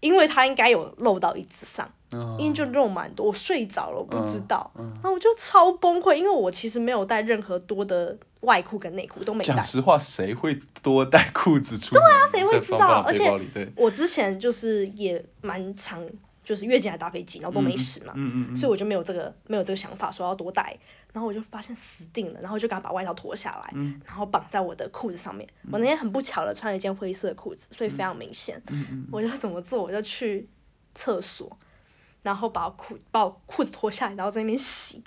[0.00, 2.36] 因为它应该有漏到椅子上，嗯。
[2.38, 9.54] 因为就漏蛮多，我睡着了，我不知道，嗯然后我就超崩溃，因为我其实没有带任何多的外裤跟内裤都没带。
[9.54, 12.02] 讲，实话，谁会多带裤子出门？
[12.02, 13.04] 对啊谁会知道？
[13.06, 16.02] 而且我之前就是也蛮常
[16.50, 20.76] 就是月经还搭飞机，然后都没事嘛，嗯嗯所以我就没有这个没有这个想法说要多带，
[21.12, 25.48] 然后我就发现死定了，然后就赶快把外套脱下来，嗯然后绑在我的裤子上面。
[25.70, 28.60] 我那天很不巧的穿了一件灰色的裤子，所以非常明显。
[28.66, 30.48] 嗯我就怎么做，我就去
[30.92, 31.56] 厕所，
[32.22, 35.04] 然后把我裤把我裤子脱下来，然后在那边洗。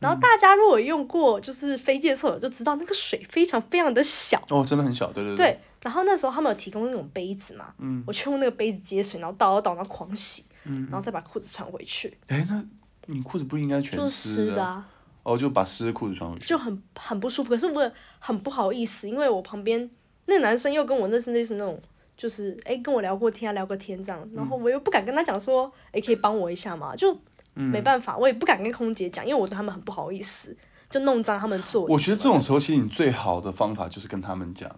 [0.00, 4.42] 然后大家如果用过就是飞机的厕所，就知道那个水非常非常的小。
[4.48, 12.64] 哦，真的很小，对对对，然后那时候他们有提供那种杯子嘛，嗯，我就用那个杯子接水，然后倒倒倒，然后狂洗，嗯，然后再把裤子穿回去，哎，那
[13.06, 14.88] 你裤子不应该全就是湿湿的啊，
[15.22, 16.46] 哦，就把湿的裤子穿回去。
[16.46, 17.50] 就很很不舒服。
[17.50, 19.90] 可是我也很不好意思，因为我旁边
[20.26, 21.80] 那个男生又跟我那是类似那种，
[22.16, 27.18] 就是哎跟我聊过天啊，聊个天这样，然后我又不敢跟他讲说，哎可以帮我一下嘛，就
[27.54, 30.56] 没办法，我也不敢跟空姐讲，因为我对他们很不好意思，
[30.88, 31.92] 就弄脏他们座椅。
[31.92, 34.70] 我觉得这种时候，其实你最好的方法就是跟他们讲，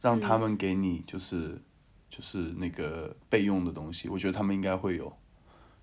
[0.00, 1.60] 让他们给你就是、
[2.08, 4.08] 就是那个备用的东西。
[4.08, 5.12] 我觉得他们应该会有，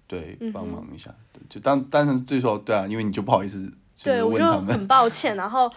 [0.08, 1.14] 对，嗯帮忙一下。
[1.32, 3.72] 对就当当然最说对啊，因为你就不好意思，
[4.04, 4.46] 对，我就。
[4.62, 5.36] 很抱歉。
[5.36, 5.72] 然后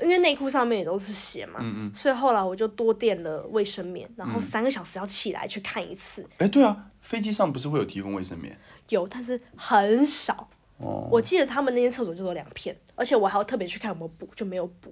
[0.00, 8.56] 因为内裤上面也都是血嘛，嗯所以后来我就多垫了卫生棉，然后三个小时要起来去看一次，哎，对啊，飞机上不是会有提供卫生棉？
[8.88, 10.48] 有，但是很少。
[10.78, 14.90] 哦我记得他们那间厕所就有两片，而且我还要特别去看有没有补，就没有补，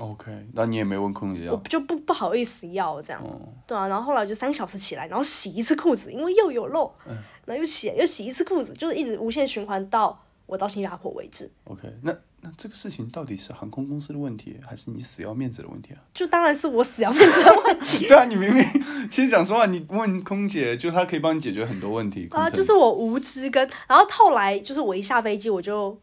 [0.00, 3.22] ，OK，那你也没问空姐要我就不不好意思要这样。
[3.22, 11.50] 哦对啊，然后后来我就三个小时起来，然后洗一次裤子，因为又有漏，嗯然后又洗又洗一次裤子，就是一直无限循环到我到新加坡为止。
[11.64, 16.00] OK，那那这个事情到底是航空公司的问题，还是你死要面子的问题啊？
[16.14, 18.64] 就当然是我死要面子的问题 对啊，你明明
[19.10, 22.26] 其实讲实话，你问空姐，就她可以帮你解决很多问题。
[22.30, 25.96] 啊，就是我无知跟，然后后来就是我一下飞机我就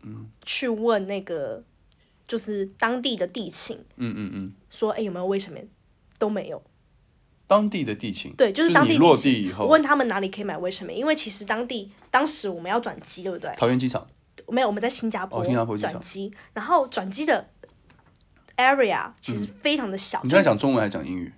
[0.43, 1.62] 去问那个
[2.27, 5.67] 就是当地的地勤，嗯嗯嗯，说哎、有没有卫生棉，
[6.19, 6.61] 都没有。
[7.47, 13.49] 当地的地勤，对，就是当地你落地以后我，问他们哪里可以买卫生棉，因为其实当地当时我们要转机，对不对？
[13.55, 14.05] 桃园机场，
[14.49, 17.49] 没有，我们在新加坡哦新加坡机场转机，然后转机的
[18.57, 21.31] area 其实非常的小，你就刚才讲中文还是讲英语？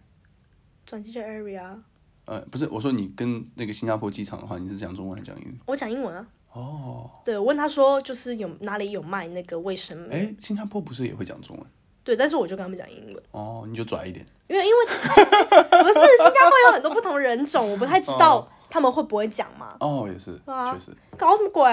[0.84, 1.78] 转机的 area，
[2.26, 5.56] 呃，不是，我说你跟那个新加坡机场的话，你是讲中文还是讲英语？
[5.68, 6.26] 我讲英文啊。
[6.54, 11.66] 哦，对，我问他说就是有哪里有卖那个卫生棉，哎，新加坡不是也会讲中文？
[12.04, 13.24] 对，但是我就跟他们讲英文。
[13.32, 14.26] 哦，你就拽一点。
[14.48, 19.76] 因为因为其实不是 新加坡有很多不同人种，我不太知道他们会不会讲嘛。
[19.80, 21.70] 哦，也是，啊确实，搞什么鬼？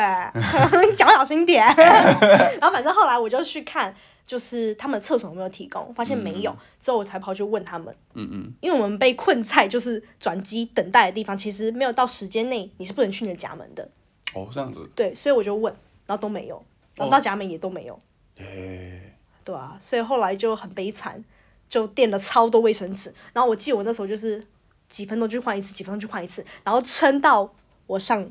[0.86, 1.64] 你 讲小心点。
[2.60, 3.94] 然后反正后来我就去看，
[4.26, 7.94] 就是他们厕所有没有提供，发现没有，之后我才跑去问他们。
[8.12, 13.88] 嗯嗯，因为我们被困在就是转机等待的地方，其实没有到时间内你是不能去你的家门的。
[14.36, 15.74] 哦，这样子，对，所以我就问，
[16.06, 16.62] 然后都没有，
[16.94, 17.98] 然后到家门也都没有。
[18.36, 21.24] 哎，对啊，所以后来就很悲惨，
[21.70, 23.14] 就垫了超多卫生纸。
[23.32, 24.46] 然后我记得我那时候就是
[24.88, 27.50] 几分钟去换一次，几分钟去换一次，然后撑到
[27.86, 28.30] 我上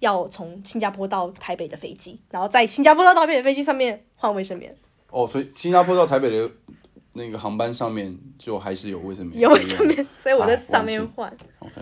[0.00, 4.76] 要从新加坡到台北的飞机，然后在新加坡到台北的飞机上面换卫生棉，
[5.10, 6.50] 哦，所以新加坡到台北的
[7.12, 11.74] 那个航班上面就还是有卫生棉，有卫生棉，所以我在哎上面换，OK，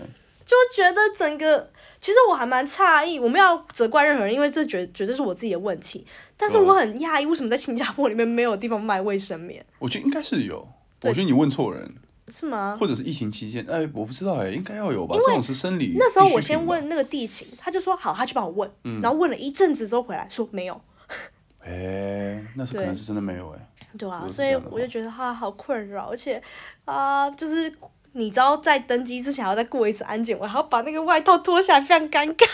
[0.45, 1.71] 就觉得整个。
[2.03, 6.05] 其实我还蛮诧异，我没有责怪任何人，因为这绝绝对是我自己的问题。
[6.35, 9.65] 但是嗯我很讶异，为什么在新加坡里面没有地方卖卫生棉？
[9.79, 10.67] 我觉得应该是有，
[11.03, 11.95] 我觉得你问错人，
[12.27, 12.75] 是吗？
[12.77, 15.15] 或者是疫情期间，哎，我不知道哎，应该要有吧？
[15.15, 15.95] 这种是生理。
[15.97, 20.81] 那时候我先问那个地勤，他就说好，他去帮我问，嗯然后问了一阵子之后回来说没有，
[21.63, 23.69] 哎，那是可能是真的没有哎。
[23.97, 26.41] 对啊，所以我就觉得他好困扰，而且
[26.83, 27.71] 啊、就是
[28.13, 32.45] 你知道在登机之前还要再过一次安检，我还要把那个外套脱下来，非常尴尬，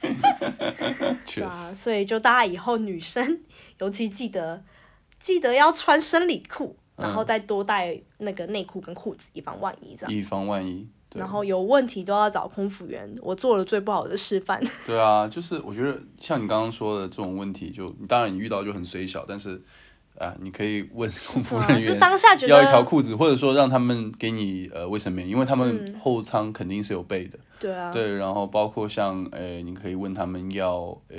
[1.26, 3.40] 确实，对啊，所以就大家以后女生
[3.78, 4.62] 尤其记得
[5.18, 10.12] 记得要穿生理裤，然嗯后再多带那个内裤跟裤子，以防万一这样。
[10.12, 10.88] 以防万一。
[11.14, 14.62] 然后有问题都要找空服员，我做了最不好的示范。
[14.84, 19.60] 对啊，就是我觉得像你刚刚说的这种问题，就当然你遇到就很虽小，但是
[20.18, 27.38] 啊，你可以问 空服人员当下觉要一条，裤子，或者说让他们给你呃卫生棉，因为他们嗯后舱肯定是有备的。
[27.60, 31.16] 对啊，对，然后包括像呃，你可以问他们要呃，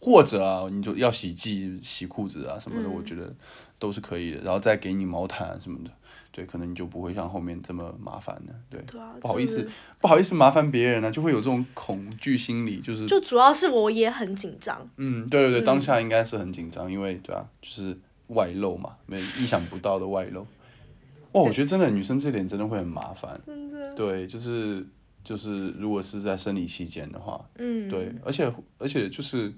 [0.00, 3.32] 或者啊，你就要洗剂、洗裤子啊什么的，嗯我觉得
[3.78, 4.40] 都是可以的。
[4.42, 5.90] 然后再给你毛毯啊什么的，
[6.32, 8.54] 对，可能你就不会像后面这么麻烦了。
[8.68, 9.68] 对，对啊，不好意思
[10.00, 17.96] 不好意思麻烦别人呢、啊就会有这种恐惧心理，就是就主要是我也很紧张，嗯，对对对，当下应该是很紧张，因为对啊，就是
[18.28, 20.46] 外露嘛，没意想不到的外露。
[21.32, 23.40] 哇，我觉得真的女生这点真的会很麻烦。
[23.44, 24.86] 真的，对，就是
[25.22, 29.52] 就是，如果是在生理期间的话，嗯，对，而且而且就是，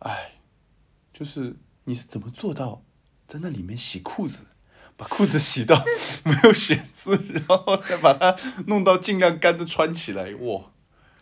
[0.00, 0.32] 哎，
[1.12, 2.82] 就是你是怎么做到
[3.26, 4.46] 在那里面洗裤子，
[4.96, 5.84] 把裤子洗到
[6.24, 8.36] 没有血渍，然后再把它
[8.66, 10.34] 弄到尽量干的穿起来？
[10.36, 10.71] 哇，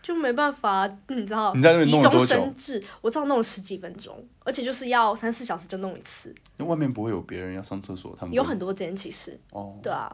[0.02, 2.34] 就没办法，你知道，你在那边急中弄了多久？
[2.34, 8.36] 生智，我知道弄了十几分钟，而且就是要三四小时就弄一次，那外面不会有别人要上厕所，他们会？
[8.36, 10.10] 有很多间其实，哦，对啊，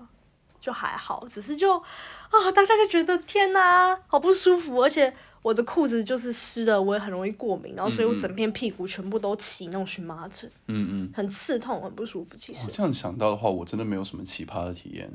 [0.61, 11.11] 就还好，只是就啊，当下就觉得天哪，好不舒服，而且我的裤子就是湿的，我也很容易过敏，然后所以我整片屁股全部都起那种荨麻疹，嗯嗯。
[11.15, 12.37] 很刺痛，很不舒服。
[12.37, 12.67] 其实。
[12.67, 15.09] 我，这样想到的话，我真的没有什么奇葩的体验。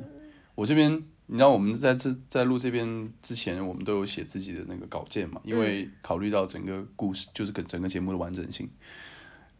[0.55, 0.91] 我这边，
[1.27, 8.69] 你知道，我们在这在录这边之前，我们都有写自己的那个稿件嘛，因为考虑到整个故事，就是跟整个节目的完整性。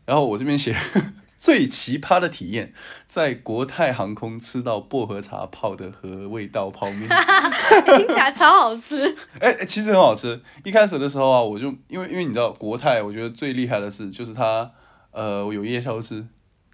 [0.06, 0.76] 然后我这边写
[1.38, 2.74] 最奇葩的体验，
[3.08, 7.10] 在国泰航空吃到薄荷茶泡的和味道泡面。
[7.98, 9.08] 听起来超好吃。
[9.40, 10.40] 哎、哎其实很好吃。
[10.64, 14.70] 一开始的时候啊，我就因为因为你知道国泰，我觉得最厉害的是就是它
[15.12, 16.26] 呃有夜宵吃，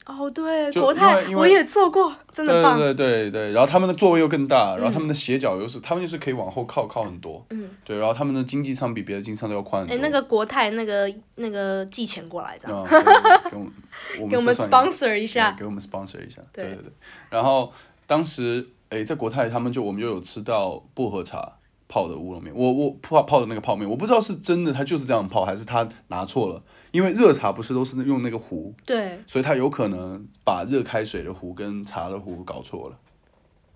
[0.07, 2.79] 哦，对，国泰我也坐过，真的棒。
[2.79, 12.83] 对对对对，然后他们的座位又更大，然后他们的斜角又是，他们就是可以往后靠靠很多，嗯，对，然后他们的经济舱比别的经济舱都要宽很哎，那个国泰那个那个寄钱过来，这样
[13.51, 15.53] 给我们给我们 sponsor 一下。
[15.59, 16.91] 给我们 sponsor 一下，对对对对。
[17.29, 17.73] 然后
[18.05, 21.57] 当时诶，在国泰他们就我们就有吃到薄荷茶
[21.89, 26.61] 泡的乌龙面，我我泡泡的那个泡面，我不知道是真的他就是这样泡，还是他拿错了，
[26.91, 32.97] 因为热茶不是都是用那个壶，对，所以他有可能把热开水的壶跟茶的壶搞错了。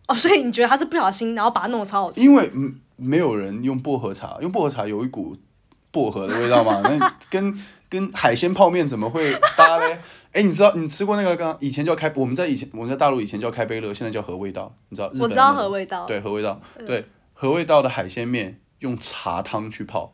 [0.08, 2.22] 哦，所以你觉得他是不小心，然后把它弄得超好吃？
[2.22, 5.36] 因为嗯没有人用薄荷茶，用薄荷茶有一股
[5.92, 7.54] 薄荷的味道嘛， 那跟
[7.90, 10.00] 跟海鲜泡面怎么会搭嘞？
[10.34, 15.10] 哎，你知道你吃过那个刚以前叫开，我们在以前我们在大陆以前叫开杯乐，现在叫和味道，你知道？
[15.10, 16.06] 日本我知道和味道。
[16.06, 20.14] 对和味道，对和味道的海鲜面用茶汤去泡。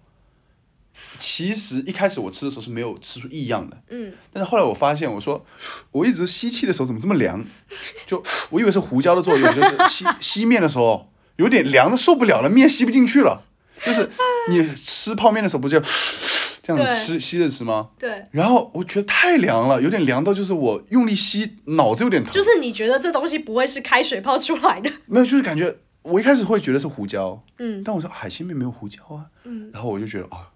[1.18, 5.44] 其实一开始我吃的时候是没有吃出异样的，嗯，但是后来我发现，我说
[5.92, 7.44] 我一直吸气的时候怎么这么凉？
[8.06, 8.22] 就
[8.52, 13.44] 我以为是胡椒的作用，就是吸 吸面的时候有点凉的受不了了，面吸不进去了。
[13.86, 14.10] 就是
[14.50, 15.80] 你吃泡面的时候不就
[16.64, 17.90] 这样子吃吸着吃吗？
[18.00, 22.34] 对，然后我觉得太凉了，有点凉到就是我用力吸，脑子有点疼。
[22.34, 24.92] 就是你觉得这东西不会是开水泡出来的？
[25.06, 30.50] 没有，就是感觉我一开始会觉得是胡椒，嗯但我说海鲜面没有胡椒啊，嗯，然后我就觉得啊，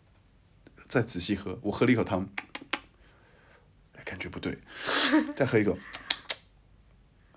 [0.92, 2.28] 再仔细喝，我喝了一口汤，
[3.96, 4.58] 哎感觉不对，
[5.34, 5.78] 再喝一口，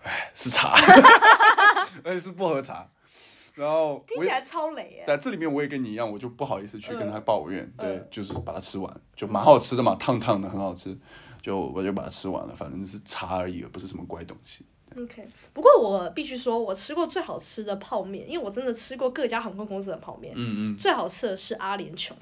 [0.02, 0.74] 哎，是茶，
[2.02, 2.90] 而 且是薄荷茶，
[3.54, 5.04] 然后听起来超雷耶。
[5.06, 10.98] 但这里面我也跟你一样，我就不好意思去跟他嗯抱怨，对嗯，就是把它吃完，就蛮好吃的嘛，烫烫的很好吃，
[11.40, 14.66] 就我就把它吃完了，反正是茶而已，不是什么怪东西。
[14.96, 22.12] OK，不过我必须说，我吃过最好吃的泡面，因为我真的吃过各家航空公司的泡面，嗯嗯，最好吃的是阿联酋，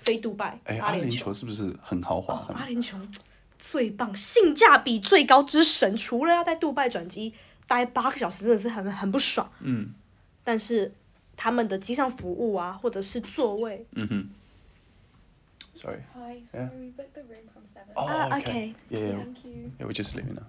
[0.00, 2.34] 飞杜拜，哎，阿联联酋酋是不是很豪华？
[2.34, 2.96] 哦，阿联酋
[3.58, 7.32] 最棒，性价比最高之神，除了要在杜拜转机
[7.66, 9.50] 待八个小时，真的是很很不爽。
[9.60, 9.94] 嗯
[10.42, 10.92] 但是
[11.36, 14.28] 他们的机上服务啊，或者是座位嗯哼
[15.74, 15.98] ，sorry。
[16.14, 17.92] Hi, so we booked the room from seven.
[17.94, 19.70] 哦啊 OK，OK yeah, yeah, Thank you.
[19.78, 20.44] yeah, we just leaving now.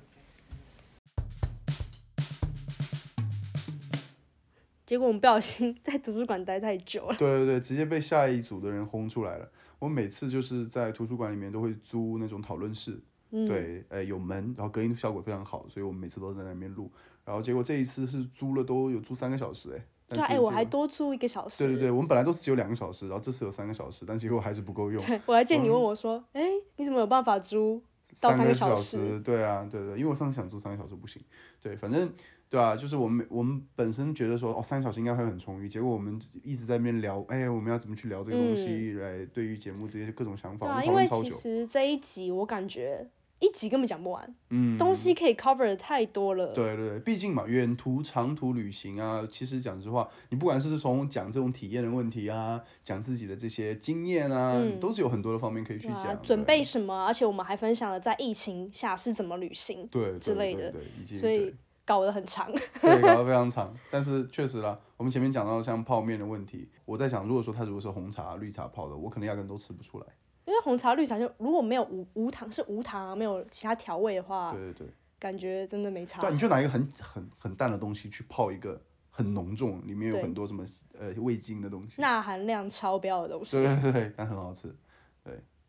[4.92, 7.16] 结果我们不小心 在图书馆待太久了。
[7.18, 9.50] 对对对，直接被下一组的人轰出来了。
[9.80, 16.92] 我每次就是在图书馆里面都会租那种讨论室，嗯，对，呃，有门，然后隔音效果非常好，所以我们每次都在那边录。
[17.24, 21.64] 然后结果这一次是租了都有租三个小时，哎，但对啊，哎、我还多租一个小时。
[21.64, 25.02] 对对对，我们本来都是只有两个小时，然后这次有三个小时，但结果还是不够用。
[25.06, 26.44] 对我还见你问我说：“哎、
[26.76, 27.82] 你怎么有办法租
[28.20, 29.22] 到三个小时？
[29.22, 31.24] 对啊，对对，因为我上次想租三个小时不行，
[31.62, 32.12] 对，反正
[32.52, 43.08] 对啊，就是我们我们本身觉得说哦三个小时应该会很充裕，结果我们一直在那边聊，哎，我们要怎么去聊这个东西，来对于节目这些各种想法，因为其实这一集我感觉
[43.40, 46.48] 一集根本讲不完，嗯，东西可以 cover 的太多了。
[46.54, 56.08] 对对对，毕竟嘛，远途、长途旅行啊，其实讲实话，你不管是从讲这种体验的问题啊，讲自己的这些经验啊，嗯都是有很多的方面可以去对讲。
[56.08, 57.06] 啊，准备什么？
[57.06, 61.56] 而且我们还分享了在疫情下是怎么旅行，对之类的对对对，以及所以对
[61.92, 62.50] 搞得很长。
[62.82, 63.76] 对，搞得非常长。
[63.90, 70.06] 但是确实啦，我们前面讲到像泡面的问题，我在想，如果说它如果是红茶、绿茶泡的，我可能压根都吃不出来。
[70.46, 76.22] 因为红茶、绿茶就如果没有无无糖是无糖啊，没有其他调味的话，对对对，感觉真的没差。
[76.22, 80.66] 对，你就拿一个很很很淡的东西去泡一个很浓重，里面有很多什么
[80.98, 82.02] 呃味精的东西。
[82.02, 83.58] 钠含量超标的东西。
[83.58, 84.74] 对对对，但很好吃。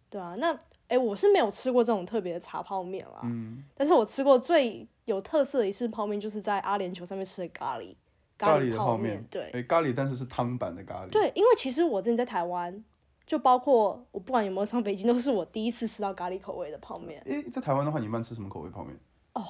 [0.08, 0.56] 对啊，那
[0.92, 7.94] 哎、我是没有吃过这种特别的茶泡面啦，嗯，但是我吃过最有特色的一次泡面，就是在阿联酋上面吃的咖喱
[8.36, 9.24] 咖喱的面，面。
[9.30, 11.08] 对哎，咖喱，但是是汤版的咖喱。
[11.08, 12.84] 对，因为其实我之前在台湾，
[13.24, 17.22] 就包括我不管有没有上北京，都是我第一次吃到咖喱口味的泡面。
[17.26, 18.94] 哎，在台湾的话，你一般吃什么口味泡面？
[19.32, 19.42] 哦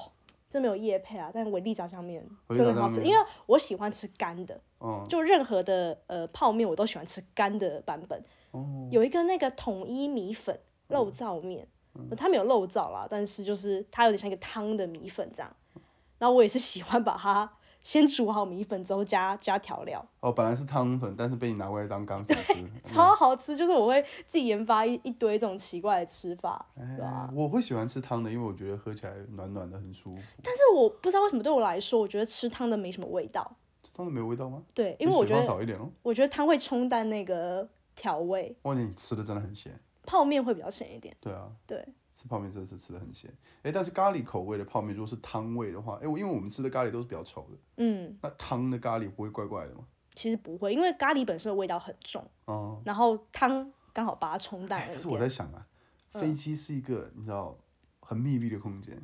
[0.49, 8.23] 这没有叶配啊，但维力炸酱面真的很好吃，因为我喜欢吃干的，嗯，就任何的呃泡面我都喜欢吃干的版本。
[8.51, 10.55] 哦，有一个那个统一米粉
[10.93, 11.67] 肉燥面，
[12.15, 15.51] 它没有肉燥啦，但是就是它有点像一个汤的米粉这样。
[16.19, 22.53] 然后我也是喜欢把它先煮好米粉之后加加调料，哦，本来是汤粉，但是被你拿过来当干粉吃。
[22.85, 23.57] 超好吃。
[23.57, 26.97] 就是我会自己研发一一堆这种奇怪的吃法，哎。
[27.35, 30.21] 我会喜欢吃汤的，因为我觉得喝起来暖暖的，很舒服。
[30.41, 33.57] 但是我不知道为什么对我来说，我觉得吃汤的没什么味道。
[33.81, 34.63] 吃汤的没有味道吗？
[34.73, 35.89] 对，因为我觉得少一点哦。
[36.03, 37.67] 我觉得汤会冲淡那个
[37.97, 39.77] 调味，哇，你吃的真的很咸。
[40.05, 41.15] 泡面会比较咸一点。
[41.19, 43.33] 对啊，对，吃泡面真的是吃的很咸。
[43.63, 49.85] 哎，但是咖喱口味的泡面，如果是汤味的话，哎，我因为我们吃的咖喱都是比较稠的，嗯，那汤的咖喱不会怪怪的吗？
[50.15, 55.17] 其实不会，因为咖喱本身的味道很重，哦、然后汤刚好把它冲淡了可是我。
[55.17, 55.65] 在想啊，
[56.11, 57.57] 飞机是一个你知道
[57.99, 58.95] 很密闭的空间。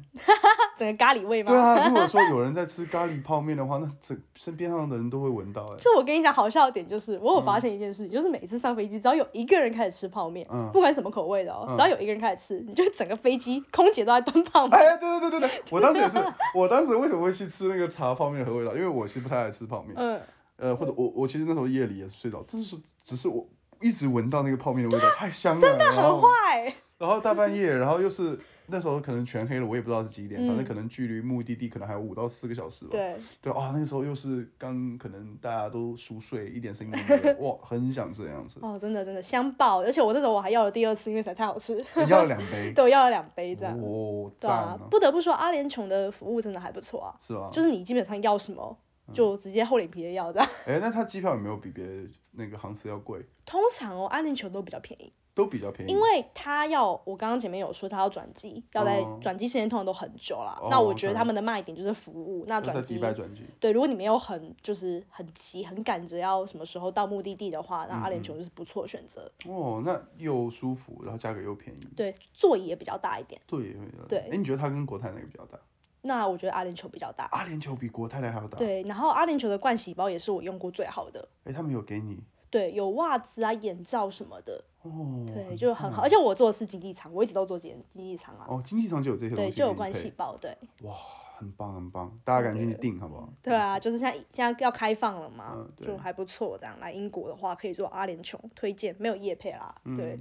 [0.79, 1.51] 整个咖喱味吗？
[1.51, 14.79] 对啊，如果说有人在吃咖喱泡面的话，那整身边上的人都会闻到、哎，就我跟你讲，好笑的点就是，我有发现一件事情，就是每次上飞机，只要有一个人开始吃泡面，嗯不管什么口味的哦，只要有一个人开始吃，你就整个飞机空姐都在端泡面。
[14.79, 16.17] 哎，对对对对对，我当时也是，
[16.55, 18.73] 我当时为什么会去吃那个茶泡面和味道？
[18.73, 20.21] 因为我其实不太爱吃泡面，嗯，
[20.55, 23.45] 呃，或者我我其实那时候夜里也是睡着，但是只是我
[23.81, 26.73] 一直闻到那个泡面的味道，太香了，真的很坏。
[26.99, 28.37] 然后大半夜，然后又是
[28.71, 32.91] 那时候可能全黑了，我也不知道是几点，嗯反正可能距离目的地可能还有五到四个小时吧。
[32.91, 38.59] 对，对啊，那个时候又是刚可能大家都熟睡，一点声音都没有， 哇，很想这样子。
[38.61, 43.77] 哦，真的真的香爆，而且我那时候我还要了第二次，因为实在太好吃，你要了两杯， 对，我要了两杯这样。
[43.79, 47.49] 哦，对啊赞啊，，不得不说阿联酋的服务真的还不错啊，是啊？
[47.51, 48.77] 就是你基本上要什么
[49.13, 50.49] 就直接厚脸皮的要这样。
[50.65, 51.91] 哎，那他机票有没有比别的
[52.31, 53.25] 那个航司要贵？
[53.45, 55.91] 通常哦，阿联酋都比较便宜，都比较便宜。
[55.91, 60.59] 因为他要我刚刚前面有说他要转机，要在哦转机时间通常都很久啦。
[60.61, 69.31] 哦那我觉得他们的卖点就是服务，那转机转机，对，如果你没有很就是很急很赶着要什么时候到目的地的话，那嗯阿联酋就是不错的选择。
[69.47, 73.39] 哦，那又舒服，然后价格又便宜，对，座椅也比较大一点。
[73.47, 73.73] 座椅，
[74.07, 75.57] 对哎，你觉得它跟国泰哪个比较大？
[76.01, 77.27] 那我觉得阿联酋比较大。
[77.31, 81.27] 阿联酋比国泰的还要大。，对，然后阿联酋的盥洗包也是我用过最好的。
[81.43, 86.01] 哎，他们有给你对，有袜子啊、眼罩什么的，哦，对，就很好。
[86.01, 88.45] 而且我做的是经济舱，我一直都做经经济舱啊。
[88.49, 90.93] 哦，经济舱就有这些东西对，就有关系，包，对，哇，
[91.37, 93.29] 很棒很棒，大家赶紧去订好不好？
[93.41, 96.57] 对啊，就是现在现在要开放了嘛，嗯就还不错。
[96.59, 100.17] 这样来英国的话，可以做阿联酋推荐，没有叶配啦，嗯对。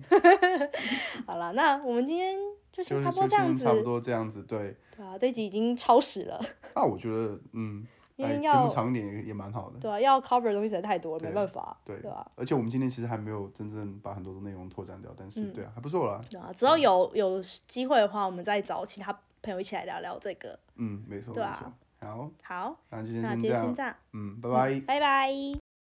[1.26, 2.36] 好了，那我们今天
[2.70, 4.76] 就是差不多这样子，差不多这样子，对。
[4.96, 6.40] 对啊，这一集已经超时了，
[6.74, 9.78] 那我觉得，嗯，哎，因为要节目长一点也也蛮好的。
[9.78, 12.30] 对啊，要 cover 的东西实在太多了，对没办法，对对吧？
[12.36, 16.20] 而且我们今天其实还没有真正把很多的内容拓展掉，但是嗯对啊，还不错啦。
[16.28, 19.12] 对啊，只要有有机会的话，我们再找其他
[19.42, 20.58] 朋友一起来聊聊这个。
[20.76, 21.72] 嗯，没错对啊没错。
[22.00, 23.48] 好，好，那今天先这，
[23.82, 24.80] 样，嗯，拜拜。
[24.86, 25.67] 拜拜。